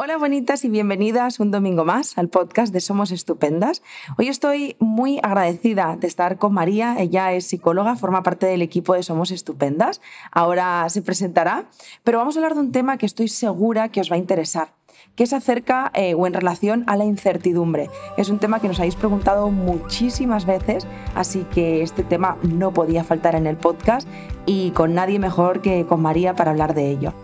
[0.00, 3.82] Hola bonitas y bienvenidas un domingo más al podcast de Somos Estupendas.
[4.16, 8.94] Hoy estoy muy agradecida de estar con María, ella es psicóloga, forma parte del equipo
[8.94, 10.00] de Somos Estupendas,
[10.30, 11.68] ahora se presentará,
[12.04, 14.78] pero vamos a hablar de un tema que estoy segura que os va a interesar
[15.14, 17.90] que es acerca eh, o en relación a la incertidumbre.
[18.16, 23.02] Es un tema que nos habéis preguntado muchísimas veces, así que este tema no podía
[23.02, 24.08] faltar en el podcast
[24.46, 27.14] y con nadie mejor que con María para hablar de ello.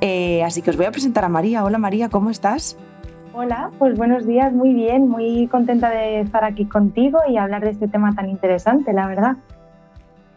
[0.00, 1.64] Eh, así que os voy a presentar a María.
[1.64, 2.76] Hola María, ¿cómo estás?
[3.32, 7.70] Hola, pues buenos días, muy bien, muy contenta de estar aquí contigo y hablar de
[7.70, 9.36] este tema tan interesante, la verdad.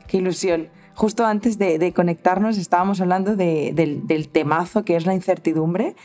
[0.05, 0.68] Qué ilusión.
[0.95, 3.73] Justo antes de, conectarnos estábamos hablando del,
[4.05, 5.96] del, temazo que es la incertidumbre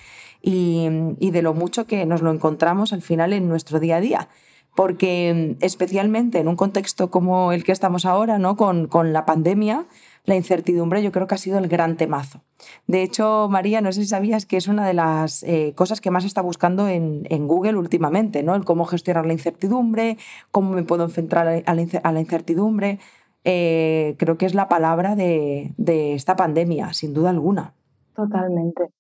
[0.41, 4.29] y, de lo mucho que nos lo encontramos al final en nuestro día a día
[4.77, 8.57] porque especialmente en un contexto como el que estamos ahora, ¿no?
[8.57, 9.87] con, con, la pandemia,
[10.25, 12.43] la incertidumbre yo creo que ha sido el gran temazo.
[12.87, 16.11] De hecho, María, no sé si sabías que es una de las eh, cosas que
[16.11, 18.55] más está buscando en, Google últimamente, ¿no?
[18.55, 20.17] El cómo gestionar la incertidumbre,
[20.51, 22.99] cómo me puedo enfrentar a la incertidumbre.
[23.45, 27.75] Eh, creo que es la palabra de, de esta pandemia, sin duda alguna.
[28.15, 28.91] Totalmente.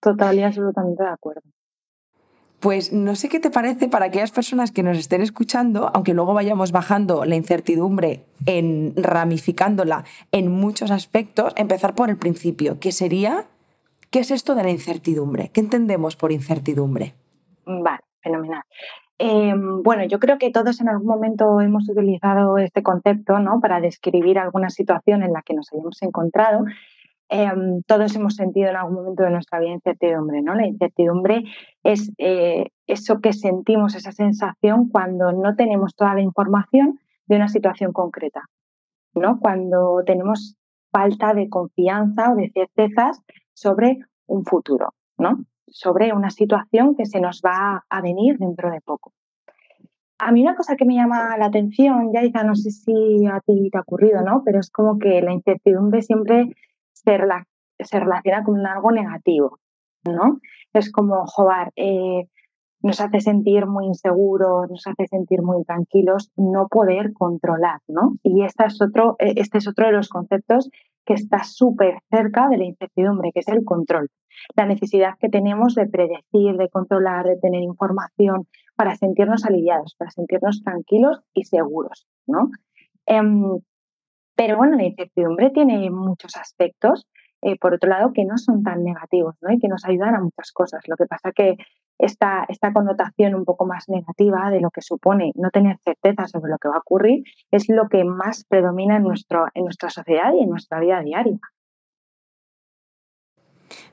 [0.00, 1.42] Total y absolutamente de acuerdo.
[2.60, 6.34] Pues no sé qué te parece para aquellas personas que nos estén escuchando, aunque luego
[6.34, 13.46] vayamos bajando la incertidumbre, en ramificándola en muchos aspectos, empezar por el principio, que sería,
[14.10, 15.50] ¿qué es esto de la incertidumbre?
[15.54, 17.14] ¿Qué entendemos por incertidumbre?
[17.64, 18.62] Vale, fenomenal.
[19.22, 23.60] Em, bueno, yo creo que todos en algún momento hemos utilizado este concepto ¿no?
[23.60, 26.64] para describir alguna situación en la que nos hayamos encontrado
[27.32, 30.56] Em, todos hemos sentido en algún momento de nuestra vida incertidumbre, ¿no?
[30.56, 31.44] La incertidumbre
[31.84, 37.46] es eh, eso que sentimos, esa sensación cuando no tenemos toda la información de una
[37.46, 38.42] situación concreta,
[39.14, 39.38] ¿no?
[39.38, 40.56] Cuando tenemos
[40.90, 43.22] falta de confianza o de certezas
[43.54, 45.44] sobre un futuro, ¿no?
[45.68, 49.12] Sobre una situación que se nos va a venir dentro de poco.
[50.18, 53.70] A mí una cosa que me llama la atención, ya no sé si a ti
[53.70, 54.42] te ha ocurrido, ¿no?
[54.44, 56.50] Pero es como que la incertidumbre siempre
[57.04, 59.58] se, relaciona con algo negativo,
[60.04, 60.40] ¿no?
[60.72, 62.26] Es como, joder, eh,
[62.82, 68.14] nos hace sentir muy inseguros, nos hace sentir muy tranquilos, no poder controlar, ¿no?
[68.22, 70.70] Y este es otro, e, este es otro de los conceptos
[71.04, 74.08] que está súper cerca de la incertidumbre, que es el control.
[74.56, 78.46] La necesidad que tenemos de predecir, de controlar, de tener información
[78.76, 82.50] para sentirnos aliviados, para sentirnos tranquilos y seguros, ¿no?
[83.06, 83.58] Em,
[84.40, 87.06] pero bueno, la incertidumbre tiene muchos aspectos,
[87.42, 89.52] eh, por otro lado, que no son tan negativos ¿no?
[89.52, 90.80] y que nos ayudan a muchas cosas.
[90.88, 91.58] Lo que pasa que
[91.98, 96.52] esta, esta connotación un poco más negativa de lo que supone no tener certeza sobre
[96.52, 100.32] lo que va a ocurrir es lo que más predomina en, nuestro, en nuestra sociedad
[100.32, 101.38] y en nuestra vida diaria.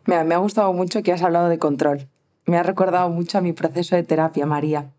[0.06, 2.08] me ha gustado mucho que has hablado de control.
[2.46, 4.94] Me ha recordado mucho a mi proceso de terapia, María.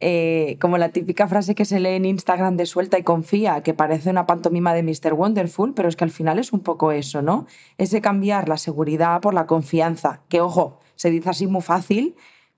[0.00, 3.74] Eh, como la típica frase que se lee en Instagram de suelta y confía, que
[3.74, 5.14] parece una pantomima de Mr.
[5.14, 7.46] Wonderful, pero es que al final es un poco eso, ¿no?
[7.78, 12.14] Es de cambiar la seguridad por la confianza, que ojo, se dice así muy fácil,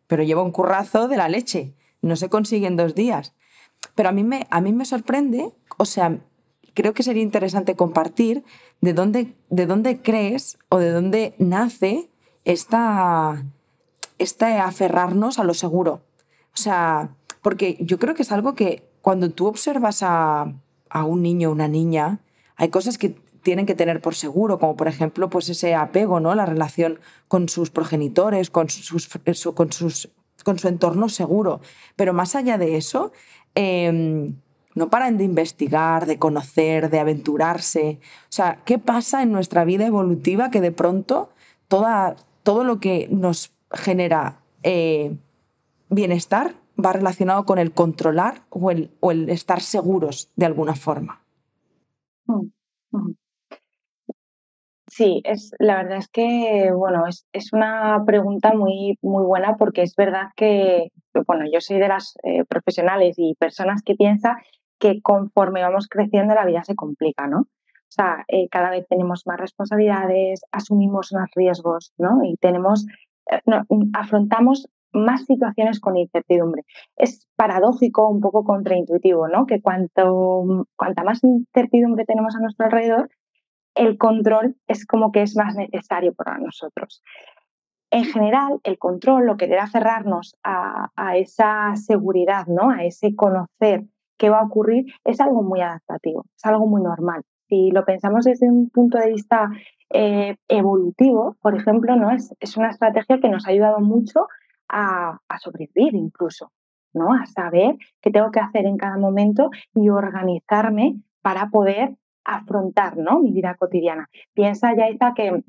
[0.06, 3.34] pero lleva un currazo de la leche, no se consigue en dos días.
[3.94, 6.18] Pero a mí me, a mí me sorprende, o sea,
[6.74, 8.44] creo que sería interesante compartir
[8.82, 12.10] de dónde, de dónde crees o de dónde nace
[12.44, 13.44] esta,
[14.18, 16.02] esta aferrarnos a lo seguro.
[16.52, 20.52] O sea, porque yo creo que es algo que cuando tú observas a,
[21.06, 22.20] un niño o una niña,
[22.56, 26.34] hay cosas que tienen que tener por seguro, como por ejemplo pues ese apego, ¿no?
[26.34, 29.08] la relación con sus progenitores, con, sus,
[29.54, 30.10] con, sus,
[30.44, 31.60] con su entorno seguro.
[31.96, 33.12] Pero más allá de eso,
[33.54, 34.34] em,
[34.74, 37.98] no paran de investigar, de conocer, de aventurarse.
[38.24, 41.30] O sea, ¿qué pasa en nuestra vida evolutiva que de pronto
[41.68, 45.16] toda, todo lo que nos genera eh,
[45.88, 51.20] bienestar va relacionado con el controlar o el, o el estar seguros de alguna forma.
[52.26, 52.46] Mm,
[52.92, 53.14] mm.
[54.86, 59.82] Sí, es, la verdad es que, bueno, es, es, una pregunta muy, muy buena porque
[59.82, 60.88] es verdad que,
[61.28, 64.36] bueno, yo soy de las eh, profesionales y personas que piensa
[64.80, 67.42] que conforme vamos creciendo la vida se complica, ¿no?
[67.90, 72.24] O sea, eh, cada vez tenemos más responsabilidades, asumimos más riesgos, ¿no?
[72.24, 72.86] Y tenemos,
[73.30, 73.40] eh,
[73.92, 76.64] afrontamos más situaciones con incertidumbre.
[76.96, 79.46] Es paradójico, un poco contraintuitivo, ¿no?
[79.46, 83.10] Que cuanto, cuanta más incertidumbre tenemos a nuestro alrededor,
[83.74, 87.02] el control es como que es más necesario para nosotros.
[87.90, 92.70] En general, el control o querer aferrarnos a, a esa seguridad, ¿no?
[92.70, 93.84] a ese conocer
[94.16, 97.22] qué va a ocurrir, es algo muy adaptativo, es algo muy normal.
[97.48, 99.50] Si lo pensamos desde un punto de vista
[99.92, 102.12] eh, evolutivo, por ejemplo, ¿no?
[102.12, 104.28] Es, es, una estrategia que nos ha ayudado mucho
[104.70, 106.52] a, sobrevivir incluso,
[106.92, 107.12] ¿no?
[107.12, 113.20] A saber qué tengo que hacer en cada momento y organizarme para poder afrontar ¿no?
[113.20, 114.08] mi vida cotidiana.
[114.34, 115.42] Piensa, Yaiza, que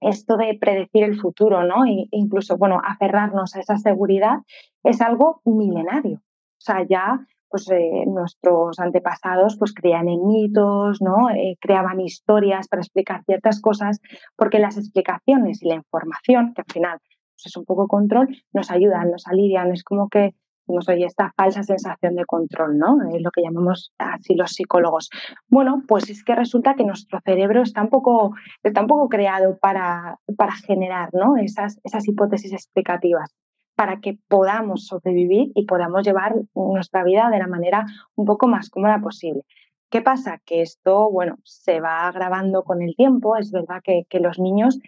[0.00, 1.84] esto de predecir el futuro, ¿no?
[1.84, 4.38] E incluso, bueno, aferrarnos a esa seguridad
[4.82, 6.18] es algo milenario.
[6.18, 11.30] O sea, ya pues eh, nuestros antepasados pues creían en mitos, ¿no?
[11.30, 14.00] Eh, creaban historias para explicar ciertas cosas,
[14.36, 16.98] porque las explicaciones y la información, que al final
[17.40, 20.34] pues, es un poco control, nos ayudan, nos alivian, es como que
[20.66, 22.98] nos oye esta falsa sensación de control, ¿no?
[23.12, 25.10] Es lo que llamamos así los psicólogos.
[25.48, 30.18] Bueno, pues es que resulta que nuestro cerebro está un poco, está poco creado para,
[30.36, 31.36] para generar ¿no?
[31.36, 33.34] esas, esas hipótesis explicativas
[33.74, 38.68] para que podamos sobrevivir y podamos llevar nuestra vida de la manera un poco más
[38.68, 39.42] cómoda posible.
[39.90, 40.38] ¿Qué pasa?
[40.44, 43.36] Que esto, bueno, se va agravando con el tiempo.
[43.36, 44.78] Es verdad que, que los niños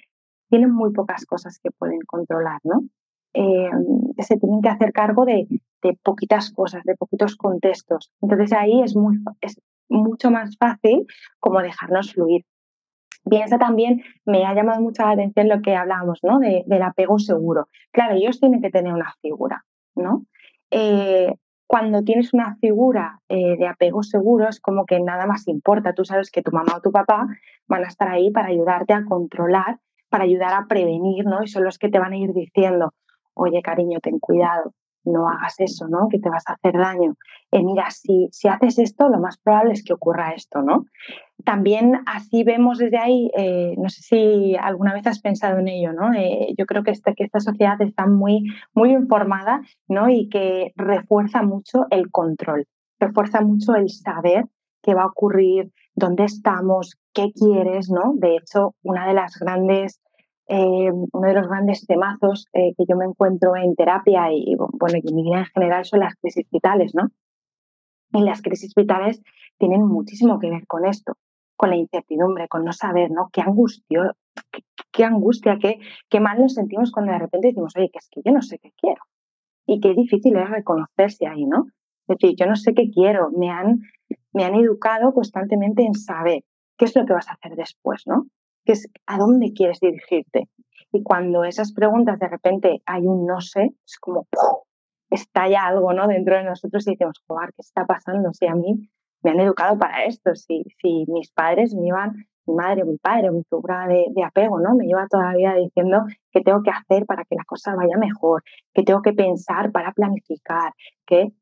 [0.53, 2.83] tienen muy pocas cosas que pueden controlar, ¿no?
[3.33, 3.71] Eh,
[4.19, 5.47] se tienen que hacer cargo de,
[5.83, 8.13] de, poquitas cosas, de poquitos contextos.
[8.21, 9.59] Entonces ahí es, muy, es
[9.89, 11.07] mucho más fácil
[11.41, 12.45] como dejarnos fluir.
[13.25, 16.39] Piensa también, me ha llamado mucho la atención lo que hablábamos, ¿no?
[16.39, 17.69] De, del apego seguro.
[17.91, 19.65] Claro, ellos tienen que tener una figura,
[19.95, 20.27] ¿no?
[20.71, 21.35] Eh,
[21.67, 25.95] cuando tienes una figura eh, de apego seguro es como que nada más importa.
[25.95, 27.27] Tú sabes que tu mamá o tu papá
[27.69, 29.79] van a estar ahí para ayudarte a controlar,
[30.13, 31.43] para ayudar a prevenir, ¿no?
[31.43, 32.93] Y son los que te van a ir diciendo,
[33.33, 34.75] oye, cariño, ten cuidado,
[35.05, 36.09] no hagas eso, ¿no?
[36.11, 37.15] Que te vas a hacer daño.
[37.51, 40.85] Eh, mira, si, si haces esto, lo más probable es que ocurra esto, ¿no?
[41.47, 45.95] También así vemos desde ahí, eh, no sé si alguna vez has pensado en ello,
[45.95, 46.13] ¿no?
[46.13, 48.45] Eh, yo creo que esta, que esta sociedad está muy,
[48.75, 50.11] muy informada, ¿no?
[50.11, 52.67] Y que refuerza mucho el control,
[53.01, 54.45] refuerza mucho el saber
[54.83, 58.15] qué va a ocurrir, dónde estamos, qué quieres, ¿no?
[58.15, 60.01] De hecho, una de las grandes
[60.49, 64.99] eh, uno de los grandes temazos eh, que yo me encuentro en terapia y, bueno,
[65.03, 67.09] en mi vida en general son las crisis vitales, ¿no?
[68.13, 69.23] Y las crisis vitales
[69.57, 71.15] tienen muchísimo que ver con esto,
[71.57, 73.31] con la incertidumbre, con no saber, ¿no?
[73.33, 74.15] Qué angustia,
[74.51, 75.79] qué, qué angustia, qué,
[76.11, 78.59] qué mal nos sentimos cuando de repente decimos, oye, que es que yo no sé
[78.59, 79.01] qué quiero.
[79.67, 81.67] Y qué difícil es reconocerse ahí, ¿no?
[82.09, 83.81] Es decir, yo no sé qué quiero, me han,
[84.33, 86.43] me han educado constantemente en saber
[86.79, 88.27] qué es lo que vas a hacer después, ¿no?
[88.65, 90.49] que es a dónde quieres dirigirte.
[90.93, 94.27] Y cuando esas preguntas de repente hay un no sé, es como
[95.11, 96.07] estalla algo ¿no?
[96.07, 98.33] dentro de nosotros y decimos, joder, ¿qué está pasando?
[98.33, 98.89] Si a mí
[99.23, 100.65] me han educado para esto, si,
[101.09, 104.75] mis padres me iban, mi madre o mi padre mi figura de, apego, ¿no?
[104.75, 107.97] Me lleva toda la vida diciendo qué tengo que hacer para que la cosa vaya
[107.97, 108.43] mejor,
[108.75, 110.73] qué tengo que pensar para planificar,
[111.07, 111.33] que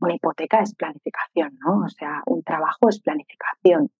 [0.00, 1.84] una hipoteca es planificación, ¿no?
[1.84, 3.90] O sea, un trabajo es planificación.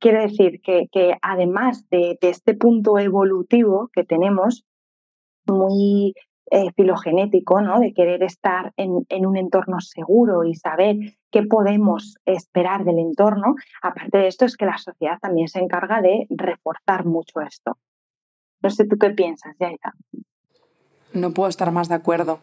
[0.00, 4.64] Quiere decir que, que además de, este punto evolutivo que tenemos,
[5.46, 6.14] muy
[6.50, 7.80] eh, filogenético, ¿no?
[7.80, 10.96] de querer estar en, en, un entorno seguro y saber
[11.30, 16.00] qué podemos esperar del entorno, aparte de esto es que la sociedad también se encarga
[16.00, 17.78] de reforzar mucho esto.
[18.62, 19.94] No sé tú qué piensas, Yaita.
[21.12, 22.40] No puedo estar más de acuerdo.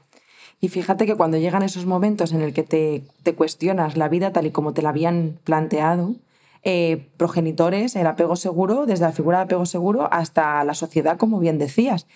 [0.60, 4.32] Y fíjate que cuando llegan esos momentos en el que te, te cuestionas la vida
[4.32, 6.16] tal y como te la habían planteado,
[6.68, 11.40] eh, progenitores, el apego seguro, desde la figura de apego seguro hasta la sociedad, como
[11.40, 12.08] bien decías.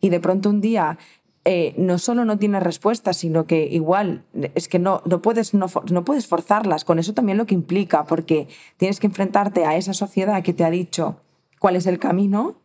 [0.00, 0.96] Y de pronto un día
[1.44, 5.66] eh, no solo no tienes respuestas, sino que igual es que no, no, puedes, no,
[5.90, 9.92] no, puedes forzarlas, con eso también lo que implica, porque tienes que enfrentarte a esa
[9.92, 11.16] sociedad que te ha dicho
[11.58, 12.56] cuál es el camino,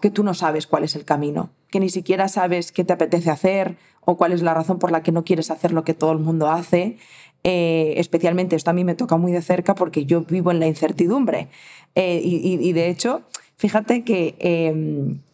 [0.00, 3.30] que tú no sabes cuál es el camino, que ni siquiera sabes qué te apetece
[3.30, 6.12] hacer o cuál es la razón por la que no quieres hacer lo que todo
[6.12, 6.98] el mundo hace,
[7.44, 10.66] eh, especialmente esto a mí me toca muy de cerca porque yo vivo en la
[10.66, 11.48] incertidumbre.
[11.94, 13.22] Eh, y, de hecho,
[13.56, 14.36] fíjate que,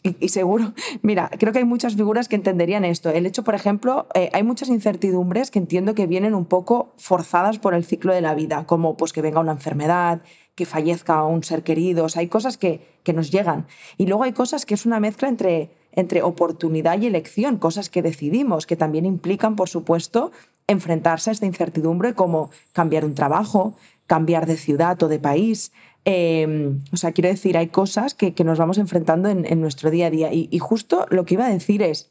[0.03, 3.11] y, y, seguro, mira, creo que hay muchas figuras que entenderían esto.
[3.11, 7.59] El hecho, por ejemplo, eh, hay muchas incertidumbres que entiendo que vienen un poco forzadas
[7.59, 10.23] por el ciclo de la vida, como pues que venga una enfermedad,
[10.55, 13.67] que fallezca un ser querido, o sea, hay cosas que, que nos llegan.
[13.97, 18.03] Y luego hay cosas que es una mezcla entre entre oportunidad y elección, cosas que
[18.03, 20.33] decidimos, que también implican, por supuesto,
[20.67, 23.77] enfrentarse a esta incertidumbre como cambiar un trabajo,
[24.07, 25.73] cambiar de ciudad o de país.
[26.05, 30.07] Eh, o sea, quiero decir, hay cosas que, nos vamos enfrentando en, en, nuestro día
[30.07, 30.33] a día.
[30.33, 32.11] Y, justo lo que iba a decir es,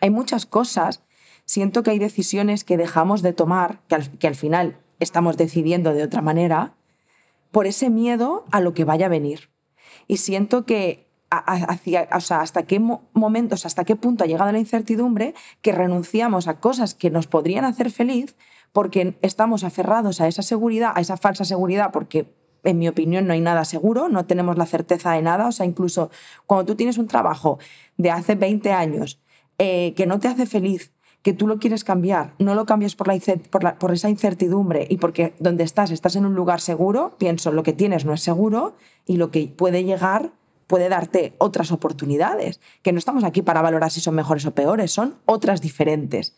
[0.00, 1.02] hay muchas cosas,
[1.44, 5.92] siento que hay decisiones que dejamos de tomar, que al, que al final estamos decidiendo
[5.94, 6.74] de otra manera,
[7.50, 9.50] por ese miedo a lo que vaya a venir.
[10.06, 12.80] Y siento que hacia, o sea, hasta qué
[13.12, 17.64] momentos, hasta qué punto ha llegado la incertidumbre que renunciamos a cosas que nos podrían
[17.66, 18.34] hacer feliz
[18.72, 22.32] porque estamos aferrados a esa seguridad, a esa falsa seguridad, porque
[22.64, 25.48] en mi opinión, no hay nada seguro, no tenemos la certeza de nada.
[25.48, 26.10] O sea, incluso
[26.46, 27.58] cuando tú tienes un trabajo
[27.96, 29.20] de hace 20 años
[29.58, 33.08] eh, que no te hace feliz, que tú lo quieres cambiar, no lo cambias por,
[33.08, 37.72] la, esa incertidumbre y porque donde estás estás en un lugar seguro, pienso, lo que
[37.72, 40.30] tienes no es seguro y lo que puede llegar
[40.66, 44.92] puede darte otras oportunidades, que no estamos aquí para valorar si son mejores o peores,
[44.92, 46.36] son otras diferentes.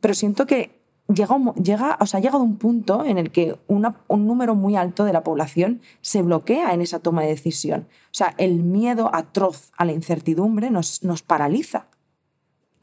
[0.00, 0.81] Pero siento que
[1.14, 5.04] llega, llega, o sea, ha llegado un punto en el que un número muy alto
[5.04, 7.88] de la población se bloquea en esa toma de decisión.
[8.06, 11.86] O sea, el miedo atroz a la incertidumbre nos, nos paraliza.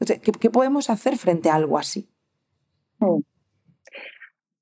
[0.06, 2.08] ¿Qué, podemos hacer frente a algo así?
[3.00, 3.20] Mm.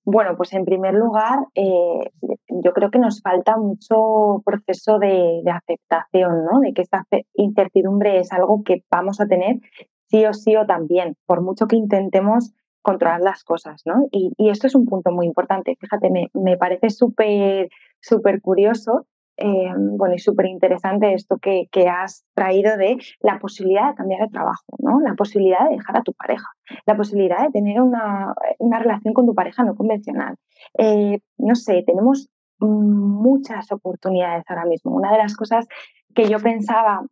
[0.04, 2.10] Bueno, pues en primer lugar, eh,
[2.48, 6.60] yo creo que nos falta mucho proceso de, aceptación, ¿no?
[6.60, 9.60] De que esta incertidumbre es algo que vamos a tener
[10.06, 14.06] sí o sí o también, por mucho que intentemos controlar las cosas, ¿no?
[14.10, 15.76] Y, esto es un punto muy importante.
[15.80, 17.68] Fíjate, me, me parece súper,
[18.00, 19.06] súper curioso
[19.40, 24.32] eh, bueno, y súper interesante esto que, has traído de la posibilidad de cambiar de
[24.32, 25.00] trabajo, ¿no?
[25.00, 26.48] La posibilidad de dejar a tu pareja,
[26.86, 30.34] la posibilidad de tener una, relación con tu pareja no convencional.
[30.76, 34.90] Eh, no sé, tenemos muchas oportunidades ahora mismo.
[34.90, 35.68] Una de las cosas
[36.16, 37.02] que yo pensaba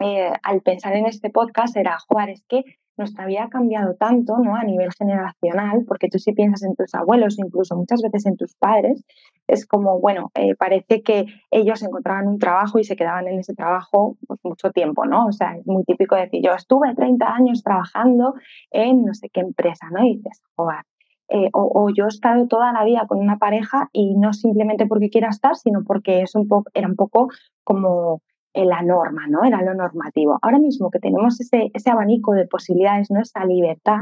[0.00, 2.62] eh, al pensar en este podcast era, Juan, es que
[2.98, 4.54] nuestra vida ha cambiado tanto ¿no?
[4.56, 8.54] a nivel generacional, porque tú si piensas en tus abuelos, incluso muchas veces en tus
[8.56, 9.04] padres,
[9.46, 13.54] es como, bueno, eh, parece que ellos encontraban un trabajo y se quedaban en ese
[13.54, 15.26] trabajo pues, mucho tiempo, ¿no?
[15.26, 18.34] O sea, es muy típico decir, yo estuve 30 años trabajando
[18.70, 20.04] en no sé qué empresa, ¿no?
[20.04, 20.82] Y dices, joder.
[21.30, 25.10] Eh, o, yo he estado toda la vida con una pareja y no simplemente porque
[25.10, 27.28] quiera estar, sino porque es un poco, era un poco
[27.64, 28.22] como
[28.54, 29.44] la norma, ¿no?
[29.44, 30.38] Era lo normativo.
[30.42, 33.20] Ahora mismo que tenemos ese, ese abanico de posibilidades, ¿no?
[33.20, 34.00] Esa libertad,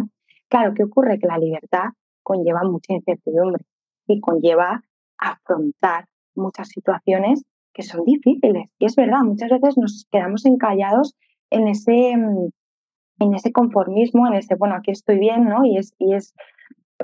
[0.49, 1.19] claro, ¿qué ocurre?
[1.19, 1.91] Que la libertad
[2.23, 3.65] conlleva mucha incertidumbre
[4.07, 4.83] y conlleva
[5.19, 8.71] afrontar muchas situaciones que son difíciles.
[8.79, 11.15] Y es verdad, muchas veces nos quedamos encallados
[11.51, 15.65] en ese, en ese conformismo, en ese, bueno, aquí estoy bien, ¿no?
[15.65, 16.35] Y es, y es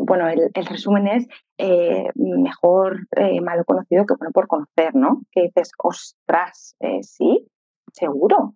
[0.01, 1.27] bueno, el, resumen es
[1.59, 5.23] eh, mejor eh, malo conocido que bueno por conocer, ¿no?
[5.31, 7.47] Que dices, ostras, eh, sí,
[7.93, 8.55] seguro.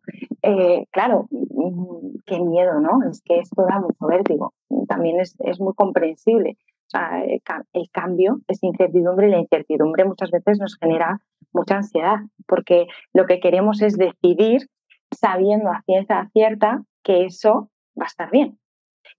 [0.91, 3.09] claro, mm, qué miedo, ¿no?
[3.11, 4.55] Es que esto da mucho vértigo.
[4.89, 6.57] También es, muy comprensible.
[6.87, 11.21] O sea, el, cambio es incertidumbre y la incertidumbre muchas veces nos genera
[11.53, 14.69] mucha ansiedad, porque lo que queremos es decidir
[15.13, 18.59] sabiendo a ciencia cierta que eso va a estar bien.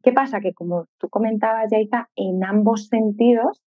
[0.03, 0.39] ¿Qué pasa?
[0.39, 3.61] Que como tú comentabas, Yaita, en ambos sentidos,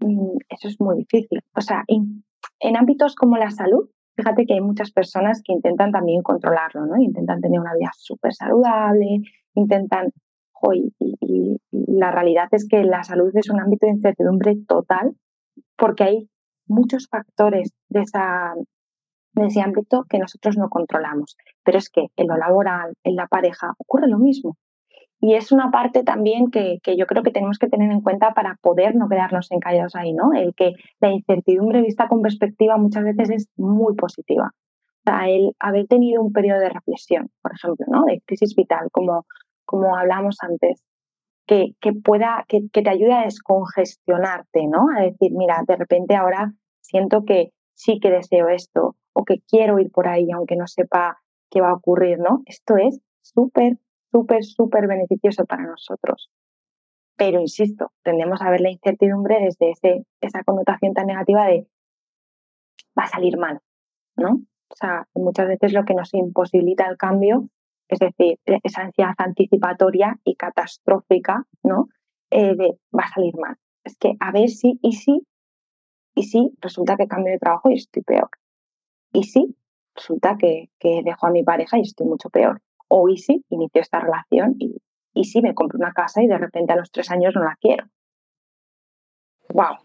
[0.00, 1.40] mm, eso es muy difícil.
[1.56, 2.24] O sea, en,
[2.76, 6.96] ámbitos como la salud, fíjate que hay muchas personas que intentan también controlarlo, ¿no?
[6.96, 9.20] Intentan tener una vida súper saludable,
[9.54, 10.10] intentan...
[11.00, 15.14] y, la realidad es que la salud es un ámbito de incertidumbre total
[15.76, 16.28] porque hay
[16.66, 18.54] muchos factores de, esa,
[19.32, 21.36] de ese ámbito que nosotros no controlamos.
[21.64, 24.56] Pero es que en lo laboral, en la pareja, ocurre lo mismo.
[25.20, 28.58] Y es una parte también que, yo creo que tenemos que tener en cuenta para
[28.60, 30.32] poder no quedarnos encallados ahí, ¿no?
[30.34, 34.50] El que la incertidumbre vista con perspectiva muchas veces es muy positiva.
[34.52, 38.04] O sea, el haber tenido un periodo de reflexión, por ejemplo, ¿no?
[38.04, 39.24] De crisis vital, como,
[39.64, 40.82] como hablamos antes,
[41.46, 44.86] que, que pueda, que, que, te ayude a descongestionarte, ¿no?
[44.96, 49.78] A decir, mira, de repente ahora siento que sí que deseo esto o que quiero
[49.78, 51.18] ir por ahí aunque no sepa
[51.50, 52.42] qué va a ocurrir, ¿no?
[52.46, 53.78] Esto es súper
[54.14, 56.30] súper, súper beneficioso para nosotros.
[57.16, 61.66] Pero, insisto, tendemos a ver la incertidumbre desde ese, esa connotación tan negativa de
[62.96, 63.60] va a salir mal,
[64.16, 64.40] ¿no?
[64.68, 67.48] O sea, muchas veces lo que nos imposibilita el cambio,
[67.88, 71.88] es decir, esa ansiedad anticipatoria y catastrófica, ¿no?
[72.30, 73.56] Eh, de va a salir mal.
[73.84, 75.26] Es que a ver si, y si,
[76.14, 78.30] y si resulta que cambio de trabajo y estoy peor.
[79.12, 79.56] Y si
[79.94, 82.60] resulta que, que dejo a mi pareja y estoy mucho peor.
[82.88, 84.76] O Easy inició esta relación y,
[85.14, 87.56] y sí, me compré una casa y de repente a los tres años no la
[87.60, 87.86] quiero.
[89.52, 89.78] ¡Wow!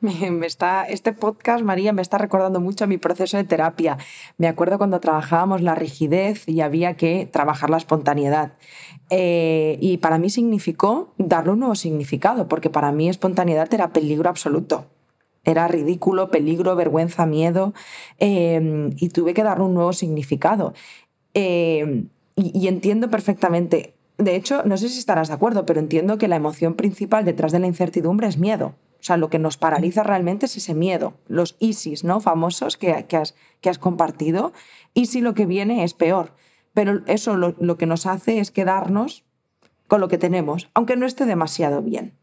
[0.00, 3.98] Me está, este podcast, María, me está recordando mucho a mi proceso de terapia.
[4.36, 8.52] Me acuerdo cuando trabajábamos la rigidez y había que trabajar la espontaneidad.
[9.10, 14.30] Eh, y para mí significó darle un nuevo significado, porque para mí espontaneidad era peligro
[14.30, 14.86] absoluto.
[15.44, 17.74] Era ridículo, peligro, vergüenza, miedo,
[18.18, 20.74] em, y tuve que darle un nuevo significado.
[21.34, 26.28] Em, y, entiendo perfectamente, de hecho, no sé si estarás de acuerdo, pero entiendo que
[26.28, 28.74] la emoción principal detrás de la incertidumbre es miedo.
[29.00, 31.14] O sea, lo que nos paraliza realmente es ese miedo.
[31.28, 32.20] Los ISIS, ¿no?
[32.20, 34.52] Famosos que, has, que has compartido.
[34.94, 36.32] Y si lo que viene es peor.
[36.74, 39.24] Pero eso lo, lo que nos hace es quedarnos
[39.88, 42.17] con lo que tenemos, aunque no esté demasiado bien.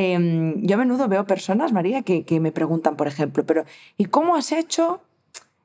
[0.00, 3.64] Em, yo a menudo veo personas, María, que, que me preguntan, por ejemplo, pero
[3.96, 5.00] ¿y cómo has hecho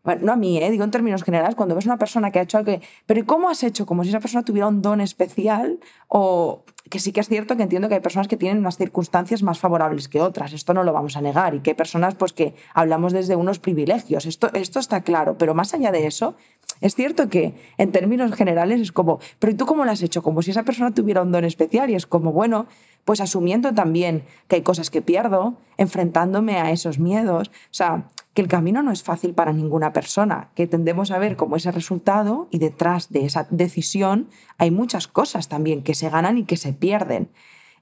[0.04, 0.70] bueno, no a mí, ¿eh?
[0.70, 3.24] digo en términos generales, cuando ves una persona que ha hecho algo que, pero ¿y
[3.24, 3.86] cómo has hecho?
[3.86, 7.63] Como si esa persona tuviera un don especial o que sí que es cierto que
[7.63, 10.92] entiendo que hay personas que tienen unas circunstancias más favorables que otras, esto no lo
[10.92, 14.80] vamos a negar, y que hay personas pues que hablamos desde unos privilegios, esto, esto
[14.80, 16.36] está claro, pero más allá de eso,
[16.82, 20.22] es cierto que en términos generales es como, pero ¿y tú cómo lo has hecho?
[20.22, 22.68] Como si esa persona tuviera un don especial y es como, bueno,
[23.05, 28.41] pues asumiendo también que hay cosas que pierdo, enfrentándome a esos miedos, o sea, que
[28.41, 32.48] el camino no es fácil para ninguna persona, que tendemos a ver como ese resultado
[32.50, 36.74] y detrás de esa decisión hay muchas cosas también que se ganan y que se
[36.74, 37.29] pierden.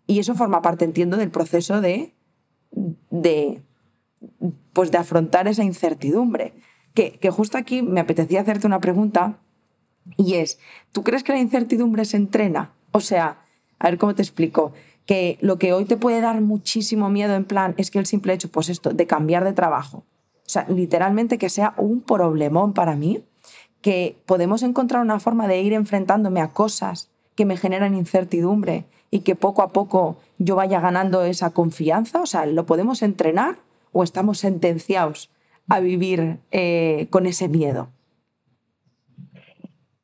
[0.08, 2.14] Y eso forma parte, entiendo, del proceso de,
[3.10, 3.62] de,
[4.74, 6.54] pues de afrontar esa incertidumbre.
[6.94, 9.40] Que, que justo aquí me apetecía hacerte una pregunta
[10.18, 10.60] y es,
[10.92, 12.74] ¿tú crees que la incertidumbre se entrena?
[12.92, 13.46] O sea,
[13.80, 14.74] a ver cómo te explico
[15.12, 18.32] que lo que hoy te puede dar muchísimo miedo en plan es que el simple
[18.32, 22.96] hecho, pues esto, de cambiar de trabajo, o sea, literalmente que sea un problemón para
[22.96, 23.22] mí,
[23.82, 29.20] que podemos encontrar una forma de ir enfrentándome a cosas que me generan incertidumbre y
[29.20, 32.22] que poco a poco yo vaya ganando esa confianza.
[32.22, 33.58] O sea, ¿lo podemos entrenar
[33.92, 35.30] o estamos sentenciados
[35.68, 37.90] a vivir eh, con ese miedo?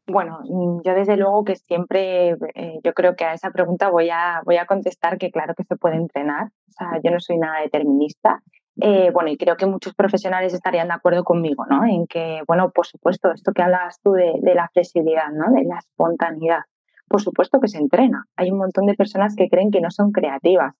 [0.07, 0.39] Bueno,
[0.83, 4.55] yo desde luego que siempre, eh, yo creo que a esa pregunta voy a, voy
[4.57, 6.47] a contestar que claro que se puede entrenar.
[6.47, 8.41] O sea, yo no soy nada determinista
[8.79, 11.83] eh, bueno, y creo que muchos profesionales estarían de acuerdo conmigo, ¿no?
[11.85, 15.51] En que, bueno, por supuesto, esto que hablas tú de, la flexibilidad, ¿no?
[15.51, 16.61] De la espontaneidad,
[17.07, 18.25] por supuesto que se entrena.
[18.35, 20.75] Hay un montón de personas que creen que no son creativas.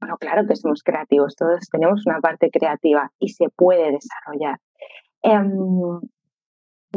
[0.00, 4.60] Bueno, claro que somos creativos, todos tenemos una parte creativa y se puede desarrollar.
[5.22, 6.00] Em,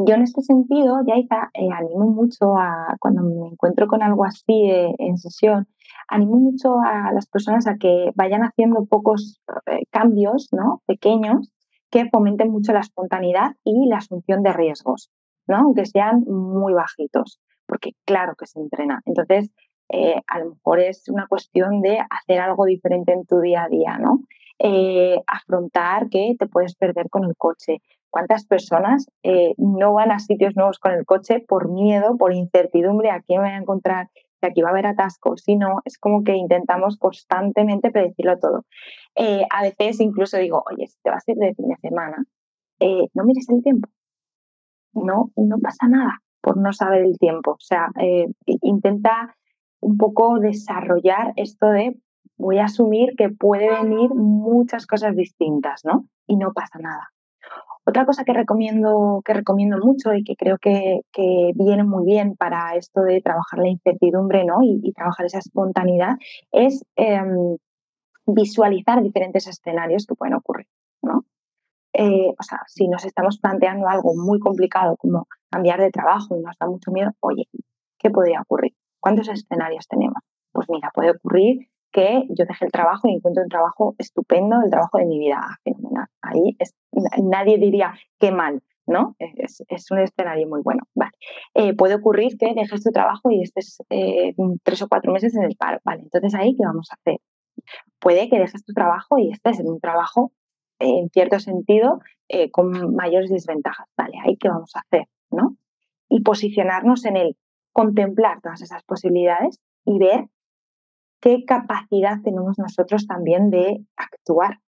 [0.06, 4.70] yo en este sentido, ya eh, animo mucho a, cuando me encuentro con algo así
[4.98, 5.66] en sesión,
[6.08, 10.82] animo mucho a las personas a que vayan haciendo pocos eh, cambios ¿no?
[10.86, 11.52] pequeños
[11.90, 15.10] que fomenten mucho la espontaneidad y la asunción de riesgos,
[15.46, 15.56] ¿no?
[15.56, 19.00] aunque sean muy bajitos, porque claro que se entrena.
[19.06, 19.50] Entonces,
[19.90, 23.68] eh, a lo mejor es una cuestión de hacer algo diferente en tu día a
[23.68, 24.20] día, ¿no?
[24.58, 27.78] Eh, afrontar que te puedes perder con el coche.
[28.10, 29.06] ¿Cuántas personas
[29.58, 33.48] no van a sitios nuevos con el coche por miedo, por incertidumbre a quién me
[33.48, 34.08] voy a encontrar
[34.40, 38.64] que aquí va a haber atascos, sino es como que intentamos constantemente predecirlo todo.
[39.14, 42.24] Eh, a veces incluso digo, oye, si te vas a ir de fin de semana,
[42.80, 43.88] eh, no mires el tiempo.
[44.92, 47.52] No, no pasa nada por no saber el tiempo.
[47.52, 49.36] O sea, eh, intenta
[49.80, 51.96] un poco desarrollar esto de
[52.36, 56.06] voy a asumir que puede venir muchas cosas distintas, ¿no?
[56.26, 57.10] Y no pasa nada.
[57.88, 61.00] Otra cosa que recomiendo, que recomiendo mucho y que creo que,
[61.54, 64.58] viene muy bien para esto de trabajar la incertidumbre ¿no?
[64.62, 66.16] y, trabajar esa espontaneidad
[66.52, 67.56] es em,
[68.26, 70.66] visualizar diferentes escenarios que pueden ocurrir.
[71.00, 71.24] ¿no?
[71.94, 76.42] Eh, o sea, si nos estamos planteando algo muy complicado como cambiar de trabajo y
[76.42, 77.48] nos da mucho miedo, oye,
[77.98, 78.74] ¿qué podría ocurrir?
[79.00, 80.22] ¿Cuántos escenarios tenemos?
[80.52, 84.70] Pues mira, puede ocurrir que yo deje el trabajo y encuentro un trabajo estupendo, el
[84.70, 86.06] trabajo de mi vida, fenomenal.
[86.20, 86.74] Ahí es,
[87.22, 89.16] nadie diría qué mal, ¿no?
[89.18, 90.82] Es, un escenario muy bueno.
[91.54, 95.44] Eh, puede ocurrir que dejes tu trabajo y estés eh, tres o cuatro meses en
[95.44, 95.78] el paro.
[95.84, 97.20] Vale, entonces ahí, ¿qué vamos a hacer?
[97.98, 100.32] Puede que dejes tu trabajo y estés en un trabajo,
[100.78, 103.88] en cierto sentido, eh, con mayores desventajas.
[103.96, 105.08] Vale, ahí, ¿qué vamos a hacer?
[105.30, 105.56] ¿no?
[106.08, 107.36] Y posicionarnos en el
[107.72, 110.26] contemplar todas esas posibilidades y ver
[111.20, 114.58] qué capacidad tenemos nosotros también de actuar.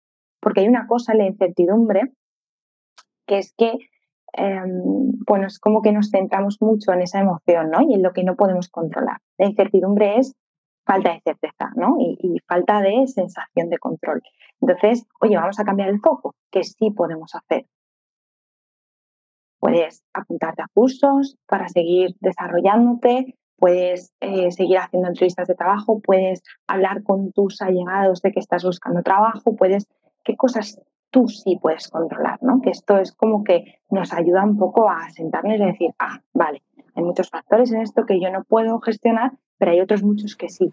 [0.40, 2.12] Porque hay una cosa la incertidumbre,
[3.26, 3.72] que es que,
[4.33, 7.80] em, bueno, es como que nos centramos mucho en esa emoción, ¿no?
[7.83, 9.18] Y en lo que no podemos controlar.
[9.38, 10.35] La incertidumbre es
[10.85, 11.96] falta de certeza, ¿no?
[11.98, 14.22] Y, falta de sensación de control.
[14.61, 17.66] Entonces, oye, vamos a cambiar el foco, que sí podemos hacer.
[19.61, 26.42] Puedes apuntarte a cursos para seguir desarrollándote, puedes eh, seguir haciendo entrevistas de trabajo, puedes
[26.66, 29.87] hablar con tus allegados de que estás buscando trabajo, puedes,
[30.24, 30.80] qué cosas
[31.11, 32.61] tú sí puedes controlar, ¿no?
[32.62, 36.62] Que esto es como que nos ayuda un poco a sentarnos y decir, ah, vale,
[36.94, 40.49] hay muchos factores en esto que yo no puedo gestionar, pero hay otros muchos que
[40.49, 40.73] sí.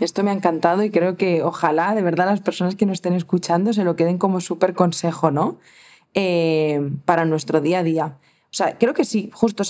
[0.00, 3.14] Esto me ha encantado y creo que ojalá de verdad las personas que nos estén
[3.14, 5.56] escuchando se lo queden como súper consejo, ¿no?
[6.14, 8.18] Eh, para nuestro día a día.
[8.50, 9.62] O sea, creo que sí, justo,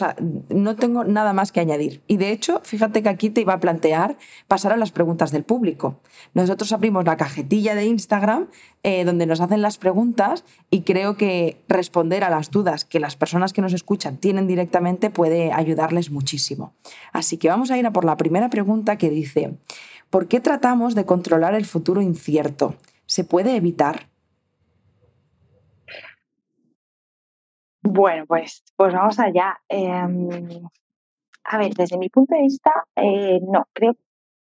[0.50, 2.00] no tengo nada más que añadir.
[2.06, 5.42] Y de hecho, fíjate que aquí te iba a plantear pasar a las preguntas del
[5.42, 6.00] público.
[6.32, 8.46] Nosotros abrimos la cajetilla de Instagram
[8.84, 13.16] eh, donde nos hacen las preguntas y creo que responder a las dudas que las
[13.16, 16.72] personas que nos escuchan tienen directamente puede ayudarles muchísimo.
[17.12, 19.58] Así que vamos a ir a por la primera pregunta que dice,
[20.10, 22.76] ¿Por qué tratamos de controlar el futuro incierto?
[23.04, 24.08] ¿Se puede evitar?
[27.90, 29.56] Bueno, pues, pues vamos allá.
[29.66, 30.28] Em,
[31.44, 33.94] a ver, desde mi punto de vista, eh, no, creo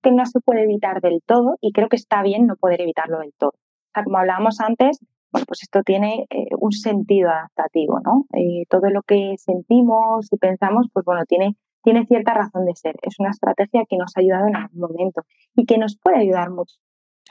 [0.03, 3.19] que no se puede evitar del todo y creo que está bien no poder evitarlo
[3.19, 3.51] del todo.
[3.51, 4.99] O sea, como hablábamos antes,
[5.31, 8.25] bueno, pues esto tiene eh, un sentido adaptativo, ¿no?
[8.33, 12.95] Eh, todo lo que sentimos y pensamos, pues bueno, tiene, tiene cierta razón de ser.
[13.01, 15.21] Es una estrategia que nos ha ayudado en algún momento
[15.55, 16.75] y que nos puede ayudar mucho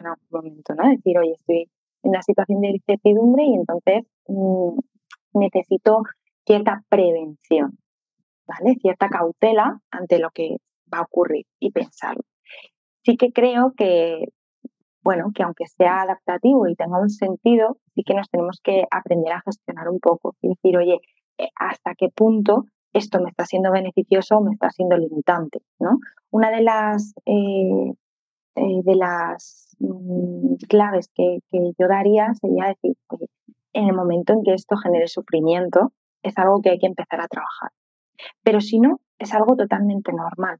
[0.00, 0.88] en algún momento, ¿no?
[0.88, 1.70] Decir, oye, estoy
[2.05, 4.79] en una situación de incertidumbre y entonces mm,
[5.38, 6.03] necesito
[6.44, 7.79] cierta prevención,
[8.46, 8.77] ¿vale?
[8.81, 10.57] Cierta cautela ante lo que
[10.92, 12.22] va a ocurrir y pensarlo.
[13.05, 14.27] Sí que creo que
[15.07, 19.33] bueno, que aunque sea adaptativo y tenga un sentido, sí que nos tenemos que aprender
[19.33, 20.99] a gestionar un poco y decir, oye,
[21.38, 25.61] eh, ¿hasta qué punto esto me está siendo beneficioso o me está siendo limitante?
[25.79, 25.99] ¿no?
[26.33, 27.92] Una de las, eh,
[28.57, 33.27] eh, de las mm, claves que, que, yo daría sería decir, oye,
[33.76, 37.28] en el momento en que esto genere sufrimiento, es algo que hay que empezar a
[37.28, 37.70] trabajar.
[38.42, 40.58] Pero si no, es algo totalmente normal.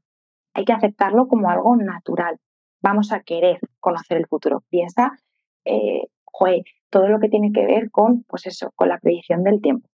[0.53, 2.39] Hay que aceptarlo como algo natural
[2.81, 4.63] vamos a querer conocer el futuro.
[4.69, 5.17] Piensa,
[5.65, 6.03] eh,
[6.89, 9.89] todo lo que tiene que ver con, pues eso, con la predicción del tiempo,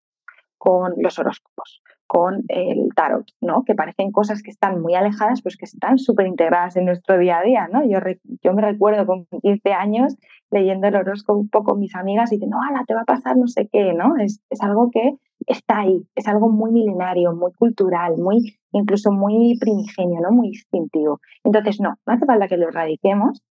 [0.57, 1.81] con los horóscopos,
[2.13, 3.63] con el tarot, ¿no?
[3.65, 7.39] Que parecen cosas que están muy alejadas, pues que están súper integradas en nuestro día
[7.39, 7.84] a día, ¿no?
[7.84, 7.97] Yo,
[8.43, 10.15] yo me recuerdo con 15 años
[10.52, 13.67] leyendo el horóscopo con mis amigas y diciendo, ¡hala, te va a pasar no sé
[13.73, 14.15] qué, ¿no?
[14.17, 15.13] Es, es algo que
[15.47, 20.32] está ahí, es algo muy milenario, muy cultural, muy incluso muy primigenio, ¿no?
[20.32, 21.19] Muy instintivo.
[21.43, 23.41] Entonces, no, no hace falta que lo erradiquemos.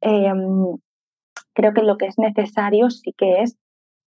[0.00, 0.76] Em,
[1.54, 3.56] creo que lo que es necesario sí que es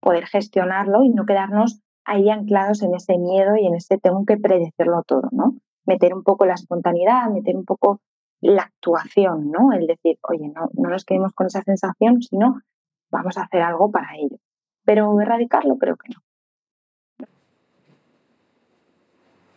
[0.01, 4.37] poder gestionarlo y no quedarnos ahí anclados en ese miedo y en ese tengo que
[4.37, 5.55] predecirlo todo, ¿no?
[5.87, 8.01] Meter un poco la espontaneidad, meter un poco
[8.41, 9.73] la actuación, ¿no?
[9.73, 12.61] El decir, oye, no, no nos quedemos con esa sensación, sino
[13.11, 14.37] vamos a hacer algo para ello.
[14.85, 16.21] Pero erradicarlo creo que no.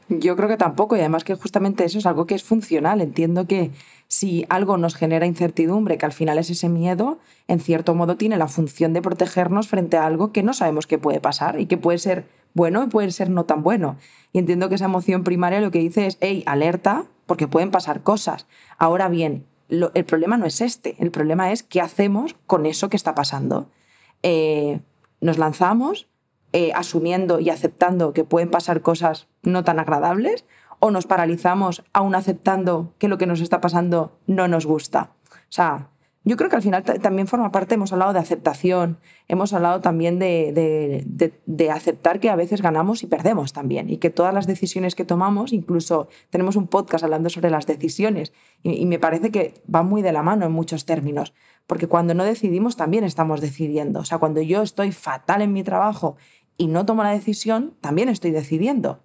[0.08, 3.02] Yo creo que tampoco, y además que justamente eso es algo que es funcional.
[3.02, 3.72] Entiendo que
[4.08, 8.38] si algo nos genera incertidumbre, que al final es ese miedo, en cierto modo tiene
[8.38, 11.78] la función de protegernos frente a algo que no sabemos qué puede pasar y que
[11.78, 13.98] puede ser bueno y puede ser no tan bueno.
[14.32, 18.04] Y entiendo que esa emoción primaria lo que dice es, hey, alerta, porque pueden pasar
[18.04, 18.46] cosas.
[18.78, 22.98] Ahora bien, el problema no es este, el problema es qué hacemos con eso que
[22.98, 23.70] está pasando.
[24.22, 24.82] Eh,
[25.20, 26.08] nos lanzamos,
[26.58, 30.46] eh, asumiendo y aceptando que pueden pasar cosas no tan agradables
[30.80, 35.12] o nos paralizamos aún aceptando que lo que nos está pasando no nos gusta.
[35.32, 35.89] O sea,
[36.24, 40.18] yo creo que al final también forma parte, hemos hablado de aceptación, hemos hablado también
[40.18, 41.04] de,
[41.46, 45.04] de, aceptar que a veces ganamos y perdemos también, y que todas las decisiones que
[45.04, 48.32] tomamos, incluso tenemos un podcast hablando sobre las decisiones,
[48.63, 51.34] y, y me parece que va muy de la mano en muchos términos,
[51.68, 54.00] porque cuando no decidimos también estamos decidiendo.
[54.00, 56.15] O sea, cuando yo estoy fatal en mi trabajo
[56.58, 59.00] y no tomo la decisión, también estoy decidiendo.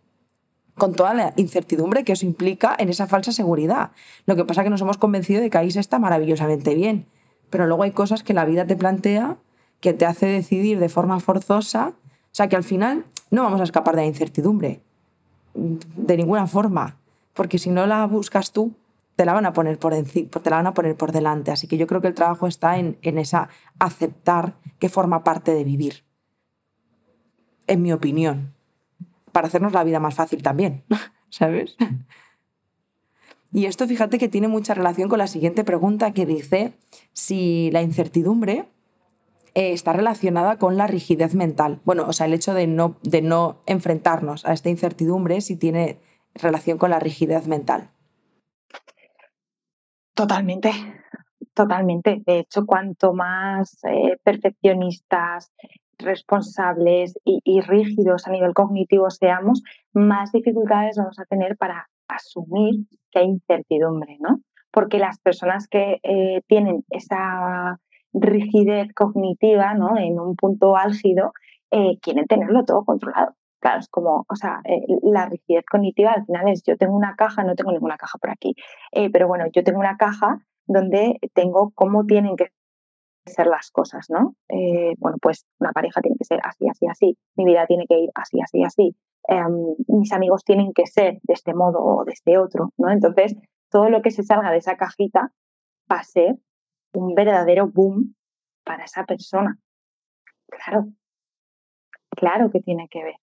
[0.74, 3.90] Con toda la incertidumbre que eso implica en esa falsa seguridad.
[4.26, 7.06] Lo que pasa es que nos hemos convencido de que ahí se está maravillosamente bien,
[7.50, 9.36] pero luego hay cosas que la vida te plantea
[9.80, 13.64] que te hace decidir de forma forzosa, o sea que al final no vamos a
[13.64, 14.82] escapar de la incertidumbre,
[15.54, 16.98] de ninguna forma,
[17.34, 18.74] porque si no la buscas tú,
[19.16, 21.50] te la van a poner por, delante.
[21.50, 25.52] Así que yo creo que el trabajo está en, en esa aceptar que forma parte
[25.52, 26.04] de vivir
[27.70, 28.52] en mi opinión,
[29.32, 30.82] para hacernos la vida más fácil también,
[31.30, 31.76] ¿sabes?
[33.52, 36.72] Y esto fíjate que tiene mucha relación con la siguiente pregunta que dice
[37.12, 38.66] si la incertidumbre
[39.54, 41.80] eh, está relacionada con la rigidez mental.
[41.84, 45.98] Bueno, o sea, el hecho de no, de no enfrentarnos a esta incertidumbre si tiene
[46.34, 47.90] relación con la rigidez mental.
[50.14, 50.72] Totalmente,
[51.54, 52.22] totalmente.
[52.26, 55.52] De hecho, cuanto más eh, perfeccionistas,
[56.02, 63.20] responsables y, rígidos a nivel cognitivo seamos, más dificultades vamos a tener para asumir que
[63.20, 64.40] hay incertidumbre, ¿no?
[64.72, 67.78] Porque las personas que eh, tienen esa
[68.12, 69.96] rigidez cognitiva, ¿no?
[69.96, 71.32] En un punto álgido,
[71.70, 73.34] eh, quieren tenerlo todo controlado.
[73.60, 77.14] Claro, es como, o sea, eh, la rigidez cognitiva al final es yo tengo una
[77.16, 78.54] caja, no tengo ninguna caja por aquí,
[79.12, 82.48] pero bueno, yo tengo una caja donde tengo cómo tienen que
[83.26, 84.34] ser las cosas, ¿no?
[84.48, 87.98] Eh, bueno, pues una pareja tiene que ser así, así, así, mi vida tiene que
[87.98, 88.96] ir así, así, así,
[89.28, 92.90] em, mis amigos tienen que ser de este modo o de este otro, ¿no?
[92.90, 93.36] Entonces,
[93.70, 95.32] todo lo que se salga de esa cajita
[95.90, 96.36] va a ser
[96.92, 98.14] un verdadero boom
[98.64, 99.58] para esa persona.
[100.48, 100.88] Claro,
[102.10, 103.16] claro que tiene que ver.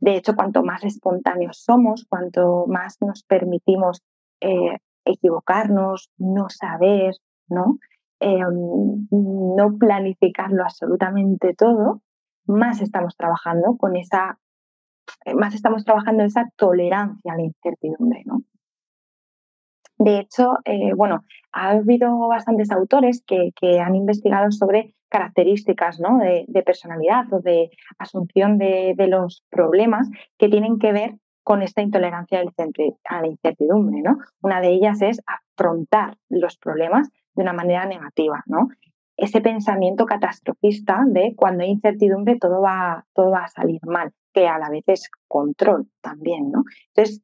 [0.00, 4.02] De hecho, cuanto más espontáneos somos, cuanto más nos permitimos
[4.40, 7.16] eh, equivocarnos, no saber,
[7.48, 7.78] ¿no?
[8.20, 12.02] Em, no planificarlo absolutamente todo,
[12.46, 14.38] más estamos trabajando con esa,
[15.36, 18.42] más estamos trabajando esa tolerancia a la incertidumbre, ¿no?
[19.98, 26.18] De hecho, eh, bueno, ha habido bastantes autores que, han investigado sobre características ¿no?
[26.18, 32.44] de, personalidad o de asunción de, los problemas que tienen que ver con esta intolerancia
[33.08, 34.02] a la incertidumbre.
[34.02, 34.18] ¿no?
[34.40, 38.42] Una de ellas es afrontar los problemas de una manera negativa.
[38.46, 38.68] ¿no?
[39.16, 44.48] Ese pensamiento catastrofista de cuando hay incertidumbre todo va, todo va a salir mal, que
[44.48, 46.50] a la vez es control también.
[46.50, 46.64] ¿no?
[46.94, 47.22] Entonces,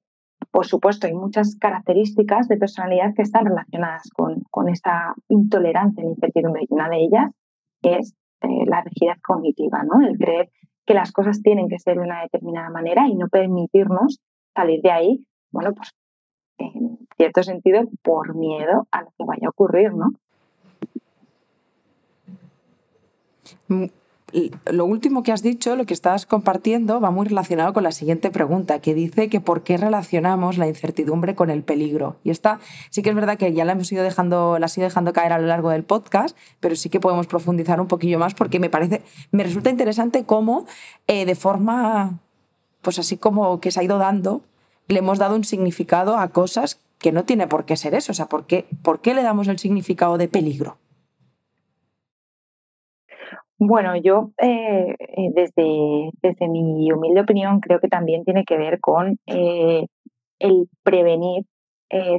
[0.53, 6.07] por supuesto, hay muchas características de personalidad que están relacionadas con, con esta intolerancia a
[6.07, 6.63] la incertidumbre.
[6.63, 7.33] Y una de ellas
[7.83, 10.07] es eh, la rigidez cognitiva, ¿no?
[10.07, 10.51] El creer
[10.87, 14.21] que las cosas tienen que ser de una determinada manera y no permitirnos
[14.55, 15.93] salir de ahí, bueno, pues
[16.59, 20.13] en cierto sentido, por miedo a lo que vaya a ocurrir, ¿no?
[23.69, 23.85] Mm,
[24.73, 28.31] lo último que has dicho, lo que estás compartiendo, va muy relacionado con la siguiente
[28.31, 32.17] pregunta, que dice que por qué relacionamos la incertidumbre con el peligro.
[32.25, 32.59] Y esta
[32.91, 35.39] sí que es verdad que ya la hemos ido dejando, la ido dejando caer a
[35.39, 39.03] lo largo del podcast, pero sí que podemos profundizar un poquillo más porque me parece,
[39.31, 40.67] me resulta interesante cómo
[41.07, 42.19] eh, de forma,
[42.83, 44.43] pues así como que se ha ido dando,
[44.89, 48.13] le hemos dado un significado a cosas que no tiene por qué ser eso.
[48.13, 50.79] O sea, ¿por qué, por qué le damos el significado de peligro?
[53.59, 58.81] Bueno, yo eh, eh, desde, desde mi humilde opinión creo que también tiene que ver
[58.81, 59.87] con eh,
[60.39, 61.45] el prevenir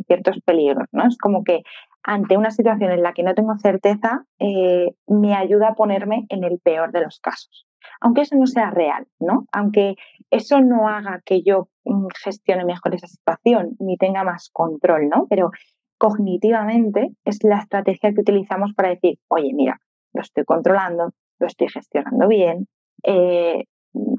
[0.08, 1.06] ciertos peligros, ¿no?
[1.06, 1.64] Es como que
[2.02, 6.60] ante una situación en la que no tengo certeza, me ayuda a ponerme en el
[6.60, 7.65] peor de los casos.
[8.02, 9.46] Aunque eso no sea real, ¿no?
[9.52, 9.96] Aunque
[10.32, 15.28] eso no haga que yo mm, gestione mejor esa situación ni tenga más control, ¿no?
[15.30, 15.52] Pero
[15.98, 19.80] cognitivamente es la estrategia que utilizamos para decir, oye, mira,
[20.14, 22.68] lo estoy controlando, lo estoy gestionando bien,
[23.04, 23.66] eh,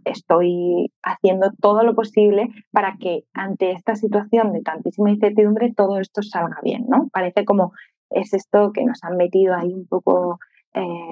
[0.05, 6.23] estoy haciendo todo lo posible para que ante esta situación de tantísima incertidumbre todo esto
[6.23, 7.09] salga bien, ¿no?
[7.13, 7.73] Parece como
[8.11, 10.39] es esto que nos han metido ahí un poco
[10.75, 11.06] eh,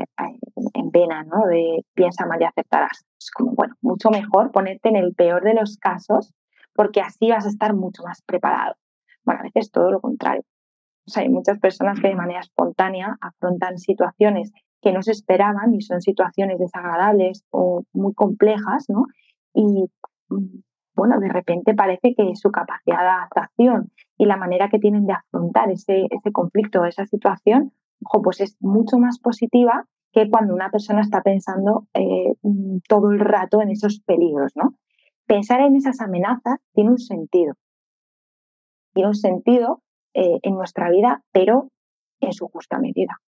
[0.95, 1.47] en pena, ¿no?
[1.47, 3.05] De piensa mal y aceptarás.
[3.19, 6.33] Es como, bueno, mucho mejor ponerte en el peor de los casos
[6.75, 8.75] porque así vas a estar mucho más preparado.
[9.25, 10.43] Bueno, a veces todo lo contrario.
[11.07, 15.75] O sea, hay muchas personas que de manera espontánea afrontan situaciones que no se esperaban
[15.75, 19.05] y son situaciones desagradables o muy complejas, ¿no?
[19.55, 19.87] Y
[20.29, 20.61] mm,
[20.95, 25.15] bueno, de repente parece que su capacidad de adaptación y la manera que tienen de
[25.15, 27.73] afrontar ese, ese conflicto, esa situación,
[28.05, 33.11] ojo, pues es mucho más positiva que cuando una persona está pensando eh, mm, todo
[33.11, 34.77] el rato en esos peligros, ¿no?
[35.27, 37.55] Pensar en esas amenazas tiene un sentido.
[38.93, 39.83] Tiene un sentido
[40.15, 41.69] eh, en nuestra vida, pero
[42.21, 43.19] en su justa medida.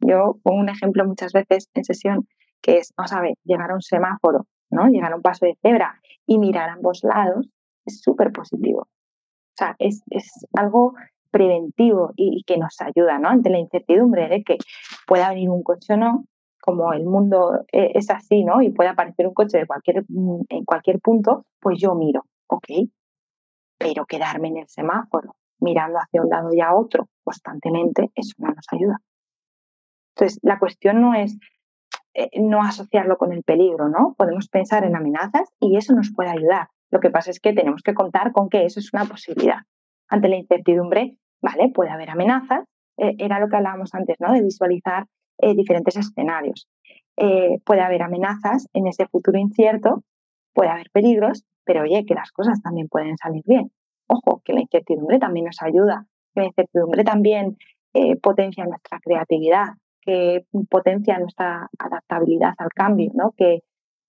[0.00, 2.26] Yo pongo un ejemplo muchas veces en sesión
[2.60, 4.88] que es, vamos a ver, llegar a un semáforo, ¿no?
[4.88, 7.48] Llegar a un paso de cebra y mirar a ambos lados
[7.86, 8.80] es súper positivo.
[8.80, 10.02] O sea, es,
[10.54, 10.94] algo
[11.30, 13.28] preventivo y, que nos ayuda, ¿no?
[13.28, 14.58] Ante la incertidumbre de que
[15.06, 16.24] pueda venir un coche o no,
[16.60, 18.62] como el mundo e, es así, ¿no?
[18.62, 22.66] Y puede aparecer un coche de cualquier, mm, en cualquier punto, pues yo miro, ok,
[23.78, 28.48] pero quedarme en el semáforo mirando hacia un lado y a otro constantemente, eso no
[28.48, 29.00] nos ayuda.
[30.14, 31.38] Entonces, la cuestión no es
[32.14, 34.14] eh, no asociarlo con el peligro, ¿no?
[34.16, 36.68] Podemos pensar en amenazas y eso nos puede ayudar.
[36.90, 39.60] Lo que pasa es que tenemos que contar con que eso es una posibilidad.
[40.08, 42.64] Ante la incertidumbre, vale, puede haber amenazas,
[42.96, 44.32] eh, era lo que hablábamos antes, ¿no?
[44.32, 45.06] De visualizar
[45.38, 46.68] eh, diferentes escenarios.
[47.64, 50.02] puede haber amenazas en ese futuro incierto,
[50.54, 53.70] puede haber peligros, pero oye, que las cosas también pueden salir bien.
[54.06, 57.56] Ojo, que la incertidumbre también nos ayuda, que la incertidumbre también
[58.22, 59.74] potencia nuestra creatividad,
[60.08, 63.32] que potencia nuestra adaptabilidad al cambio, ¿no?
[63.36, 63.60] Que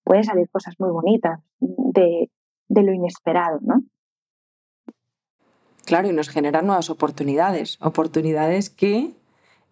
[0.04, 2.28] pueden salir cosas muy bonitas de,
[2.68, 3.82] lo inesperado, ¿no?
[5.90, 9.10] Claro, y nos generan nuevas oportunidades, oportunidades que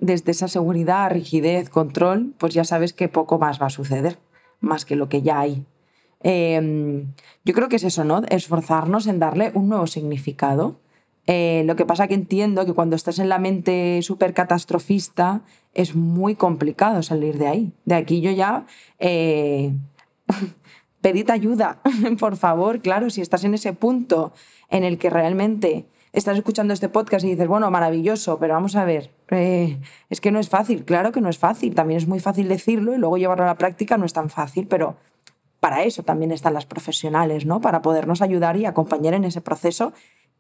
[0.01, 4.19] desde esa seguridad, rigidez, control, pues ya sabes que poco más va a suceder,
[4.59, 5.65] más que lo que ya hay.
[6.25, 8.23] Em, yo creo que es eso, ¿no?
[8.31, 10.81] Esforzarnos en darle un nuevo significado
[11.29, 15.95] eh, lo que pasa que entiendo que cuando estás en la mente súper catastrofista es
[15.95, 17.73] muy complicado salir de ahí.
[17.85, 18.67] De aquí yo ya...
[18.99, 19.73] Eh,
[21.31, 21.81] ayuda,
[22.19, 24.33] por favor, claro, si estás en ese punto
[24.69, 25.87] en el que realmente
[26.19, 30.31] estás escuchando este podcast y dices, bueno, maravilloso, pero vamos a ver, eh, es que
[30.31, 33.19] no es fácil, claro que no es fácil, también es muy fácil decirlo y luego
[33.19, 34.97] llevarlo a la práctica no es tan fácil, pero
[35.61, 37.61] para eso también están las profesionales, ¿no?
[37.61, 39.93] Para podernos ayudar y acompañar en ese proceso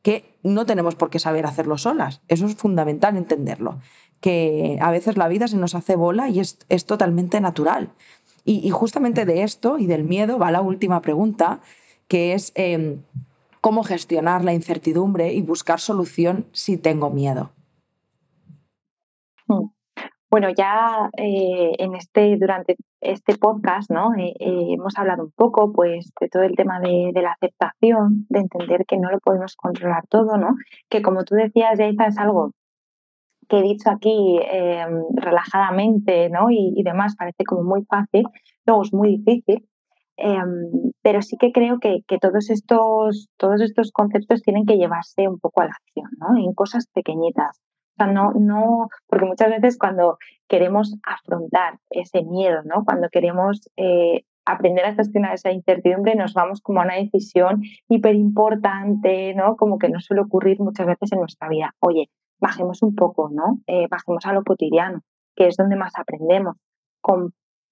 [0.03, 2.23] que no tenemos por qué saber hacerlo solas.
[2.29, 3.81] Eso es fundamental entenderlo.
[4.21, 7.93] Que a veces la vida se nos hace bola y es, totalmente natural.
[8.45, 11.61] Y, justamente de esto y del miedo va la última pregunta,
[12.07, 13.03] que es em,
[13.61, 17.51] cómo gestionar la incertidumbre y buscar solución si tengo miedo.
[19.47, 19.68] Hmm.
[20.31, 24.14] Bueno, ya eh, en este, durante este podcast, ¿no?
[24.14, 28.40] Eh, eh, hemos hablado un poco, pues, de todo el tema de, la aceptación, de
[28.40, 30.55] entender que no lo podemos controlar todo, ¿no?
[30.90, 32.53] Que como tú decías, Yaiza, es algo
[33.49, 36.51] que he dicho aquí em, relajadamente, ¿no?
[36.51, 38.27] Y, demás, parece como muy fácil,
[38.66, 39.66] luego es muy difícil.
[40.19, 45.29] Em, pero sí que creo que, que, todos, estos, todos estos conceptos tienen que llevarse
[45.29, 46.37] un poco a la acción, ¿no?
[46.37, 47.61] En cosas pequeñitas
[47.99, 52.85] sea, no, no, porque muchas veces cuando queremos afrontar ese miedo, ¿no?
[52.85, 58.15] Cuando queremos eh, aprender a gestionar esa incertidumbre, nos vamos como a una decisión hiper
[58.15, 59.57] importante, ¿no?
[59.57, 61.75] Como que nos suele ocurrir muchas veces en nuestra vida.
[61.81, 62.09] Oye,
[62.41, 63.59] bajemos un poco, ¿no?
[63.67, 65.01] Eh, bajemos a lo cotidiano,
[65.37, 66.57] que es donde más aprendemos,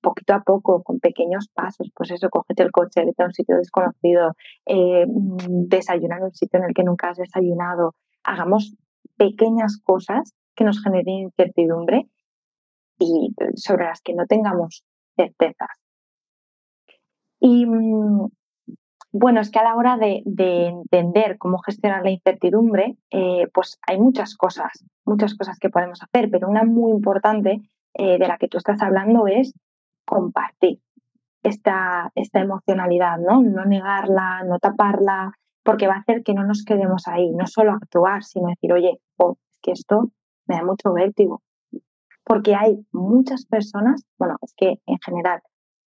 [0.00, 3.56] poquito a poco, con pequeños pasos, pues eso, cógete el coche, vete a un sitio
[3.56, 4.34] desconocido,
[4.66, 8.74] eh, mm, desayunar en un sitio en el que nunca has desayunado, hagamos
[9.16, 12.08] pequeñas cosas que nos generen incertidumbre
[12.98, 14.84] y sobre las que no tengamos
[15.16, 15.70] certezas.
[17.40, 18.28] Y mm,
[19.12, 23.98] bueno, es que a la hora de, entender cómo gestionar la incertidumbre, eh, pues hay
[23.98, 27.60] muchas cosas, muchas cosas que podemos hacer, pero una muy importante
[27.94, 29.54] eh, de la que tú estás hablando es
[30.06, 30.80] compartir
[31.42, 33.42] esta, esta emocionalidad, ¿no?
[33.42, 37.72] No negarla, no taparla, porque va a hacer que no nos quedemos ahí, no solo
[37.72, 40.10] actuar, sino decir, oye, oh, es que esto
[40.46, 41.42] me da mucho vértigo.
[42.24, 45.42] Porque hay muchas personas, bueno, es que en general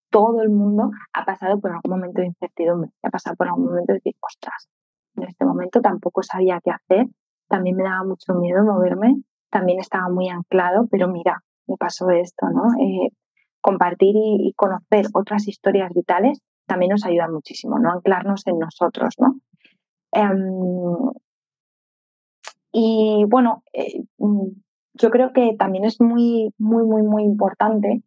[0.10, 3.94] todo el mundo ha pasado por algún momento de incertidumbre, ha pasado por algún momento
[3.94, 4.70] de decir, ostras,
[5.16, 7.08] en este momento tampoco sabía qué hacer,
[7.48, 12.48] también me daba mucho miedo moverme, también estaba muy anclado, pero mira, me pasó esto,
[12.50, 12.64] ¿no?
[12.80, 13.10] Eh,
[13.70, 17.92] compartir y, conocer otras historias vitales también nos ayuda muchísimo, ¿no?
[17.92, 19.36] Anclarnos en nosotros, ¿no?
[20.12, 21.12] Em,
[22.72, 24.48] y bueno, eh, mm,
[24.94, 28.02] yo creo que también es muy, muy, muy, muy importante,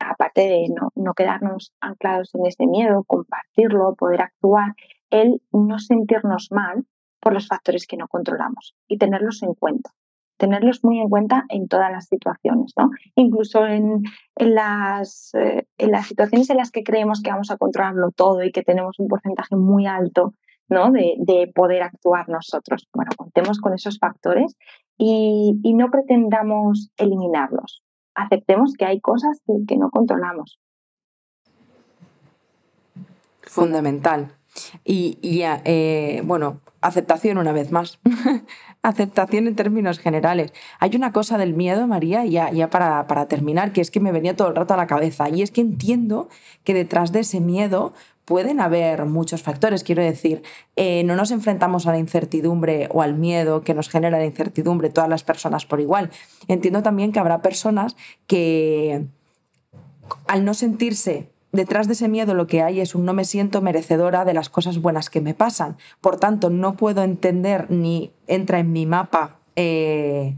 [0.00, 4.74] aparte de no, quedarnos anclados en ese miedo, compartirlo, poder actuar,
[5.10, 6.84] el no sentirnos mal
[7.20, 9.90] por los factores que no controlamos y tenerlos en cuenta
[10.36, 12.90] tenerlos muy en cuenta en todas las situaciones, ¿no?
[13.14, 14.02] Incluso en,
[14.36, 18.52] las, eh, en las situaciones en las que creemos que vamos a controlarlo todo y
[18.52, 20.34] que tenemos un porcentaje muy alto
[20.68, 20.90] ¿no?
[20.90, 22.88] De, poder actuar nosotros.
[22.92, 24.56] Bueno, contemos con esos factores
[24.96, 27.82] y, no pretendamos eliminarlos.
[28.14, 30.58] Aceptemos que hay cosas que, no controlamos.
[33.42, 34.32] Fundamental.
[34.84, 35.18] Y,
[35.64, 37.98] eh, bueno, aceptación una vez más.
[38.82, 40.52] aceptación en términos generales.
[40.78, 44.12] Hay una cosa del miedo, María, ya, ya para, para, terminar, que es que me
[44.12, 45.28] venía todo el rato a la cabeza.
[45.30, 46.28] Y es que entiendo
[46.64, 49.84] que detrás de ese miedo pueden haber muchos factores.
[49.84, 50.42] Quiero decir,
[50.76, 54.90] eh, no nos enfrentamos a la incertidumbre o al miedo que nos genera la incertidumbre
[54.90, 56.10] todas las personas por igual.
[56.48, 59.06] Entiendo también que habrá personas que
[60.26, 63.62] al no sentirse detrás de ese miedo lo que hay es un no me siento
[63.62, 65.76] merecedora de las cosas buenas que me pasan.
[66.00, 69.38] Por tanto, no puedo entender ni entra en mi mapa.
[69.56, 70.36] Eh,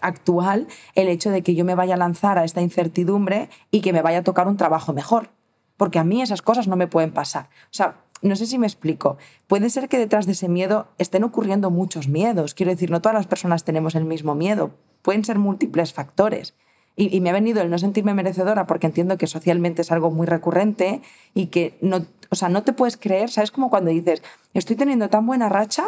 [0.00, 3.92] actual el hecho de que yo me vaya a lanzar a esta incertidumbre y que
[3.92, 5.30] me vaya a tocar un trabajo mejor
[5.76, 7.48] porque a mí esas cosas no me pueden pasar.
[7.64, 9.18] O sea, no sé si me explico.
[9.46, 12.54] Puede ser que detrás de ese miedo estén ocurriendo muchos miedos.
[12.54, 14.70] Quiero decir, no todas las personas tenemos el mismo miedo.
[15.02, 16.54] Pueden ser múltiples factores.
[16.96, 20.28] Y, me ha venido el no sentirme merecedora porque entiendo que socialmente es algo muy
[20.28, 21.02] recurrente
[21.34, 23.50] y que no, o sea, no te puedes creer, ¿sabes?
[23.50, 25.84] Como cuando dices, estoy teniendo tan buena racha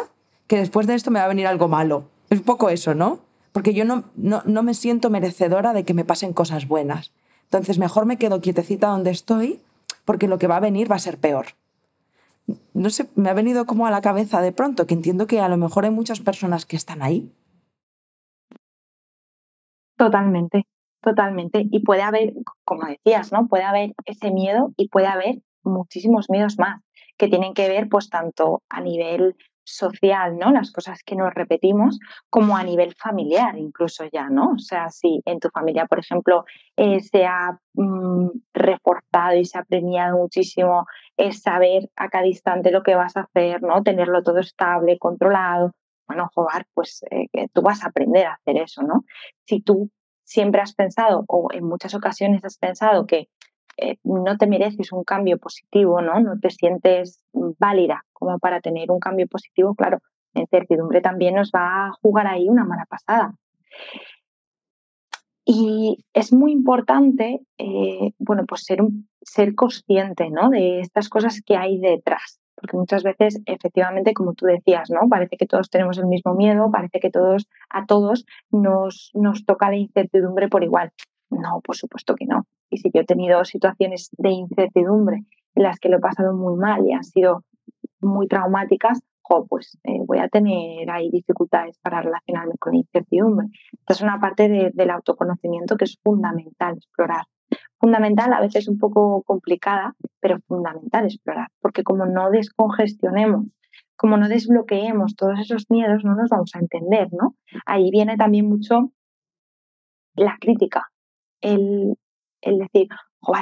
[0.47, 2.09] que después de esto me va a venir algo malo.
[2.29, 3.19] Es poco eso, ¿no?
[3.53, 7.13] Porque yo no, no, no me siento merecedora de que me pasen cosas buenas.
[7.43, 9.61] Entonces mejor me quedo quietecita donde estoy
[10.03, 11.47] porque lo que va a venir va a ser peor.
[12.73, 15.49] No sé, me ha venido como a la cabeza de pronto, que entiendo que a
[15.49, 17.29] lo mejor hay muchas personas que están ahí.
[19.97, 20.65] Totalmente,
[21.01, 21.65] totalmente.
[21.71, 22.33] Y puede haber,
[22.63, 23.47] como decías, ¿no?
[23.47, 26.81] Puede haber ese miedo y puede haber muchísimos miedos más
[27.17, 29.35] que tienen que ver, pues, tanto a nivel
[29.67, 30.51] social, ¿no?
[30.51, 34.51] Las cosas que nos repetimos, como a nivel familiar, incluso ya, ¿no?
[34.51, 36.45] O sea, si en tu familia, por ejemplo,
[36.77, 40.85] eh, se ha mm, reforzado y se ha premiado muchísimo
[41.31, 43.83] saber a cada instante lo que vas a hacer, ¿no?
[43.83, 45.73] Tenerlo todo estable, controlado.
[46.07, 49.03] Bueno, jugar, pues eh, tú vas a aprender a hacer eso, ¿no?
[49.45, 49.89] Si tú
[50.27, 53.29] siempre has pensado o en muchas ocasiones has pensado que
[53.77, 56.19] eh, no te mereces un cambio positivo, ¿no?
[56.19, 59.99] No te sientes válida como para tener un cambio positivo, claro,
[60.33, 63.35] La incertidumbre también nos va a jugar ahí una mala pasada.
[65.45, 68.79] Y es muy importante, eh, bueno, pues ser,
[69.21, 70.49] ser consciente, ¿no?
[70.49, 72.41] De estas cosas que hay detrás.
[72.59, 75.07] Porque muchas veces, efectivamente, como tú decías, ¿no?
[75.07, 79.69] Parece que todos tenemos el mismo miedo, parece que todos, a todos nos, nos toca
[79.69, 80.91] la incertidumbre por igual.
[81.29, 82.47] No, por supuesto que no.
[82.71, 85.23] Y si yo he tenido situaciones de incertidumbre
[85.55, 87.43] en las que lo he pasado muy mal y han sido
[88.01, 89.01] muy traumáticas,
[89.49, 93.47] pues eh, voy a tener ahí dificultades para relacionarme con incertidumbre.
[93.73, 97.25] Esta es una parte del autoconocimiento que es fundamental explorar.
[97.79, 103.45] Fundamental, a veces un poco complicada, pero fundamental explorar, porque como no descongestionemos,
[103.95, 107.35] como no desbloqueemos todos esos miedos, no nos vamos a entender, ¿no?
[107.65, 108.91] Ahí viene también mucho
[110.15, 110.87] la crítica,
[111.41, 111.95] el,
[112.41, 112.87] el decir,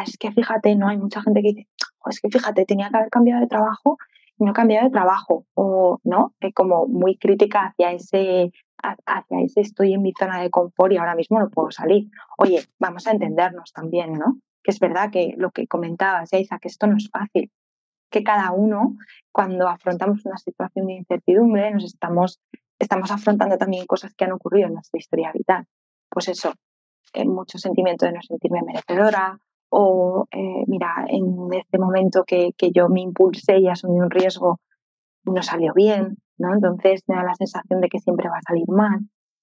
[0.04, 1.68] es que fíjate, no hay mucha gente que dice,
[2.10, 3.98] es que fíjate, tenía que haber cambiado de trabajo
[4.38, 8.52] no he cambiado de trabajo o no, como muy crítica hacia ese,
[9.06, 12.10] hacia ese estoy en mi zona de confort y ahora mismo no puedo salir.
[12.38, 14.40] Oye, vamos a entendernos también, ¿no?
[14.64, 17.52] Que es verdad que lo que comentabas, Isa, que esto no es fácil,
[18.10, 18.96] que cada uno,
[19.32, 22.40] cuando afrontamos una situación de incertidumbre, nos estamos,
[22.80, 25.66] estamos afrontando también cosas que han ocurrido en nuestra historia vital.
[26.10, 26.54] Pues eso,
[27.26, 32.88] mucho sentimiento de no sentirme merecedora o eh, mira, en este momento que, que, yo
[32.90, 34.60] me impulsé y asumí un riesgo,
[35.24, 36.54] no salió bien, ¿no?
[36.54, 39.00] Entonces me da la sensación de que siempre va a salir mal.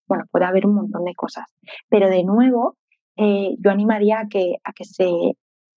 [0.08, 1.46] Bueno, puede haber un montón de cosas.
[1.88, 2.76] Pero de nuevo,
[3.16, 5.10] eh, yo animaría a que, a que, se,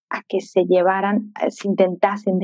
[0.09, 2.39] a que se llevaran, eh, se intentasen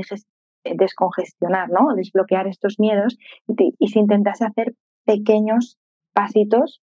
[0.64, 1.96] descongestionar, ¿no?
[1.96, 3.18] Desbloquear estos miedos
[3.48, 4.74] y, y se intentase hacer
[5.06, 5.78] pequeños
[6.14, 6.82] pasitos,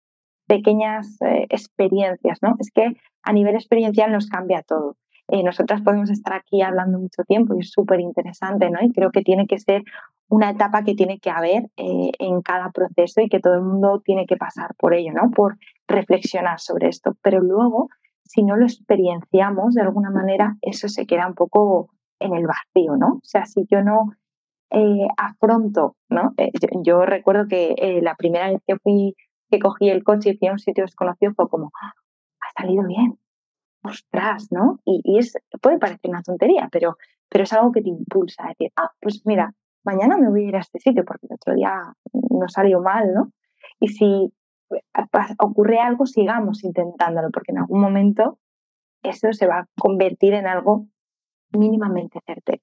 [0.47, 1.19] pequeñas
[1.51, 2.55] experiencias, ¿no?
[2.59, 4.97] Es que a nivel experiencial nos cambia todo.
[5.29, 8.79] Eh, nosotras podemos estar aquí hablando mucho tiempo y es súper interesante, ¿no?
[8.81, 9.83] Y creo que tiene que ser
[10.29, 14.03] una etapa que tiene que haber eh, en cada proceso y que todo el mundo
[14.05, 15.31] tiene que pasar por ello, ¿no?
[15.31, 17.17] Por reflexionar sobre esto.
[17.23, 17.89] Pero luego,
[18.25, 22.97] si no lo experienciamos de alguna manera, eso se queda un poco en el vacío,
[22.97, 23.15] ¿no?
[23.15, 24.13] O sea, si yo no
[24.71, 26.35] eh, afronto, ¿no?
[26.83, 29.15] yo, recuerdo que la primera vez que fui,
[29.49, 31.93] que cogí el coche y fui a un sitio desconocido fue como, ah,
[32.41, 33.17] ha salido bien,
[33.85, 34.81] ostras, ¿no?
[34.85, 36.97] Y, es, puede parecer una tontería, pero,
[37.29, 39.55] pero es algo que te impulsa a decir, ah, pues mira,
[39.87, 41.73] mañana me voy a ir a este sitio porque el otro día
[42.13, 43.31] no salió mal, ¿no?
[43.81, 44.33] Y si
[45.39, 48.39] ocurre algo, sigamos intentándolo, porque en algún momento
[49.03, 50.87] eso se va a convertir en algo
[51.53, 52.63] mínimamente certero.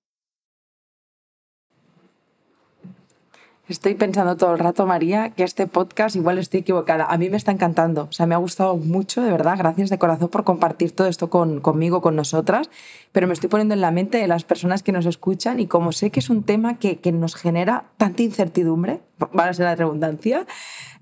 [3.69, 7.05] Estoy pensando todo el rato, María, que este podcast igual estoy equivocada.
[7.05, 9.55] A mí me está encantando, o sea, me ha gustado mucho, de verdad.
[9.57, 12.69] Gracias de corazón por compartir todo esto con, conmigo, con nosotras.
[13.13, 15.93] Pero me estoy poniendo en la mente de las personas que nos escuchan y como
[15.93, 19.75] sé que es un tema que, que nos genera tanta incertidumbre, va a ser la
[19.75, 20.45] redundancia,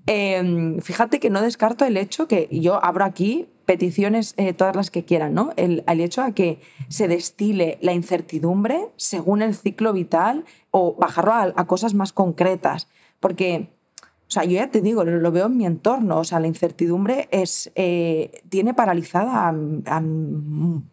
[0.06, 4.90] em, fíjate que no descarto el hecho que yo abro aquí peticiones eh, todas las
[4.90, 5.52] que quieran, ¿no?
[5.56, 11.66] El, hecho a que se destile la incertidumbre según el ciclo vital o bajarlo a,
[11.66, 12.88] cosas más concretas.
[13.20, 13.68] Porque,
[14.00, 17.28] o sea, yo ya te digo, lo, veo en mi entorno, o sea, la incertidumbre
[17.30, 19.50] es, eh, tiene paralizada a,
[19.98, 20.90] un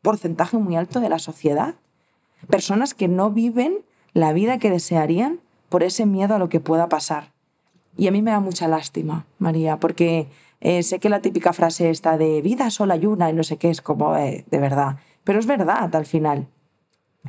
[0.00, 1.74] porcentaje muy alto de la sociedad.
[2.48, 6.88] Personas que no viven la vida que desearían por ese miedo a lo que pueda
[6.88, 7.32] pasar.
[7.96, 10.28] Y a mí me da mucha lástima, María, porque
[10.64, 13.56] eh, sé que la típica frase está de vida sola y una y no sé
[13.56, 16.46] qué es como eh, de verdad, pero es verdad al final.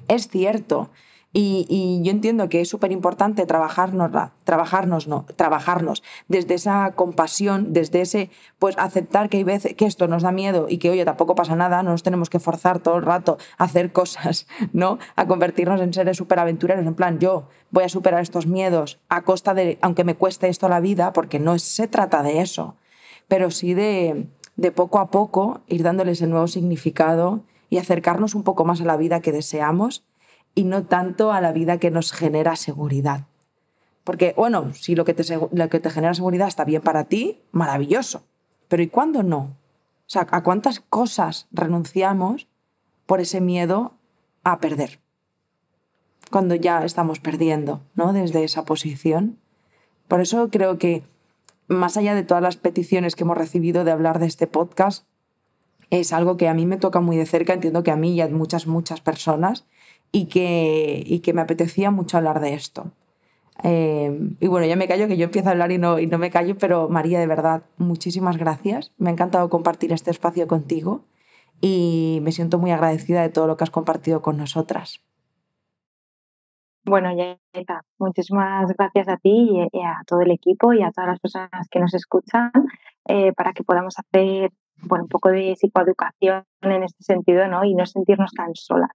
[0.07, 0.91] Es cierto.
[1.35, 4.11] Y, yo entiendo que es súper importante trabajarnos,
[4.43, 8.29] trabajarnos, no, trabajarnos desde esa compasión, desde ese,
[8.59, 11.55] pues aceptar que hay veces que esto nos da miedo y que, oye, tampoco pasa
[11.55, 14.99] nada, no nos tenemos que forzar todo el rato a hacer cosas, ¿no?
[15.15, 19.55] A convertirnos en seres superaventureros, en plan, yo voy a superar estos miedos a costa
[19.55, 22.75] de, aunque me cueste esto la vida, porque no se trata de eso
[23.27, 24.27] pero sí de,
[24.75, 28.97] poco a poco ir dándoles el nuevo significado y acercarnos un poco más a la
[28.97, 30.05] vida que deseamos
[30.55, 33.25] y no tanto a la vida que nos genera seguridad.
[34.03, 37.41] Porque, bueno, si lo que te, lo que te genera seguridad está bien para ti,
[37.51, 38.23] maravilloso.
[38.67, 39.37] Pero ¿y cuándo no?
[39.39, 42.47] O sea, ¿a cuántas cosas renunciamos
[43.05, 43.93] por ese miedo
[44.43, 44.99] a perder?
[46.29, 48.13] Cuando ya estamos perdiendo, ¿no?
[48.13, 49.39] Desde esa posición.
[50.07, 51.03] Por eso creo que
[51.67, 55.05] más allá de todas las peticiones que hemos recibido de hablar de este podcast,
[55.89, 58.21] es algo que a mí me toca muy de cerca, entiendo que a mí y
[58.21, 59.65] a muchas, muchas personas,
[60.11, 62.91] y que, y que me apetecía mucho hablar de esto.
[63.63, 66.17] Eh, y bueno, ya me callo, que yo empiezo a hablar y no, y no
[66.17, 68.91] me callo, pero María, de verdad, muchísimas gracias.
[68.97, 71.03] Me ha encantado compartir este espacio contigo
[71.61, 75.01] y me siento muy agradecida de todo lo que has compartido con nosotras.
[76.85, 77.09] Bueno,
[77.53, 77.81] está.
[77.97, 81.79] muchísimas gracias a ti y a todo el equipo y a todas las personas que
[81.79, 82.51] nos escuchan
[83.07, 87.63] eh, para que podamos hacer bueno, un poco de psicoeducación en este sentido ¿no?
[87.63, 88.91] y no sentirnos tan solas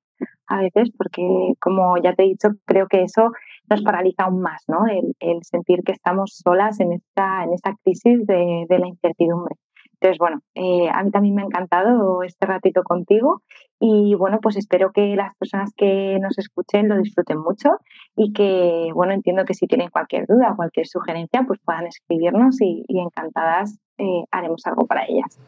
[0.48, 1.22] a veces, porque
[1.60, 3.30] como ya te he dicho, creo que eso
[3.70, 4.86] nos paraliza aún más, ¿no?
[4.86, 9.54] el, sentir que estamos solas en esta, en esta crisis de, de la incertidumbre.
[10.00, 13.42] Entonces, bueno, eh, a mí también me ha encantado este ratito contigo
[13.80, 17.78] y bueno, pues espero que las personas que nos escuchen lo disfruten mucho
[18.14, 22.84] y que, bueno, entiendo que si tienen cualquier duda, cualquier sugerencia, pues puedan escribirnos y,
[22.88, 25.38] encantadas eh, haremos algo para ellas.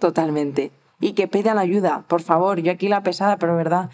[0.00, 0.72] Totalmente.
[1.00, 2.60] Y que pidan ayuda, por favor.
[2.60, 3.90] Yo aquí la pesada, pero verdad,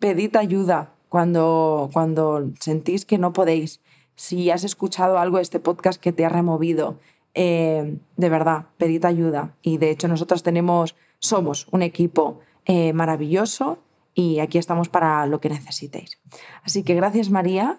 [0.00, 3.80] pedid ayuda cuando, cuando sentís que no podéis.
[4.16, 6.98] Si has escuchado algo de este podcast que te ha removido,
[7.34, 9.54] eh, de verdad, pedid ayuda.
[9.62, 13.78] Y de hecho nosotros tenemos, somos un equipo eh, maravilloso
[14.14, 16.18] y aquí estamos para lo que necesitéis.
[16.62, 17.78] Así que gracias María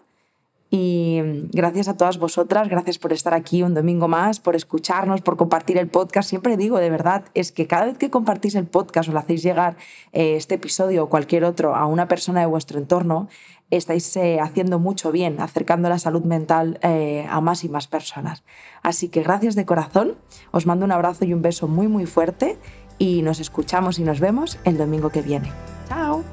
[0.73, 1.19] y
[1.51, 5.77] gracias a todas vosotras, gracias por estar aquí un domingo más, por escucharnos, por compartir
[5.77, 6.29] el podcast.
[6.29, 9.43] Siempre digo, de verdad, es que cada vez que compartís el podcast o le hacéis
[9.43, 9.75] llegar
[10.13, 13.27] eh, este episodio o cualquier otro a una persona de vuestro entorno,
[13.71, 18.43] estáis eh, haciendo mucho bien, acercando la salud mental eh, a más y más personas.
[18.83, 20.15] Así que gracias de corazón,
[20.51, 22.57] os mando un abrazo y un beso muy muy fuerte
[22.97, 25.51] y nos escuchamos y nos vemos el domingo que viene.
[25.87, 26.23] Chao.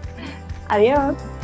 [0.68, 1.38] Adiós.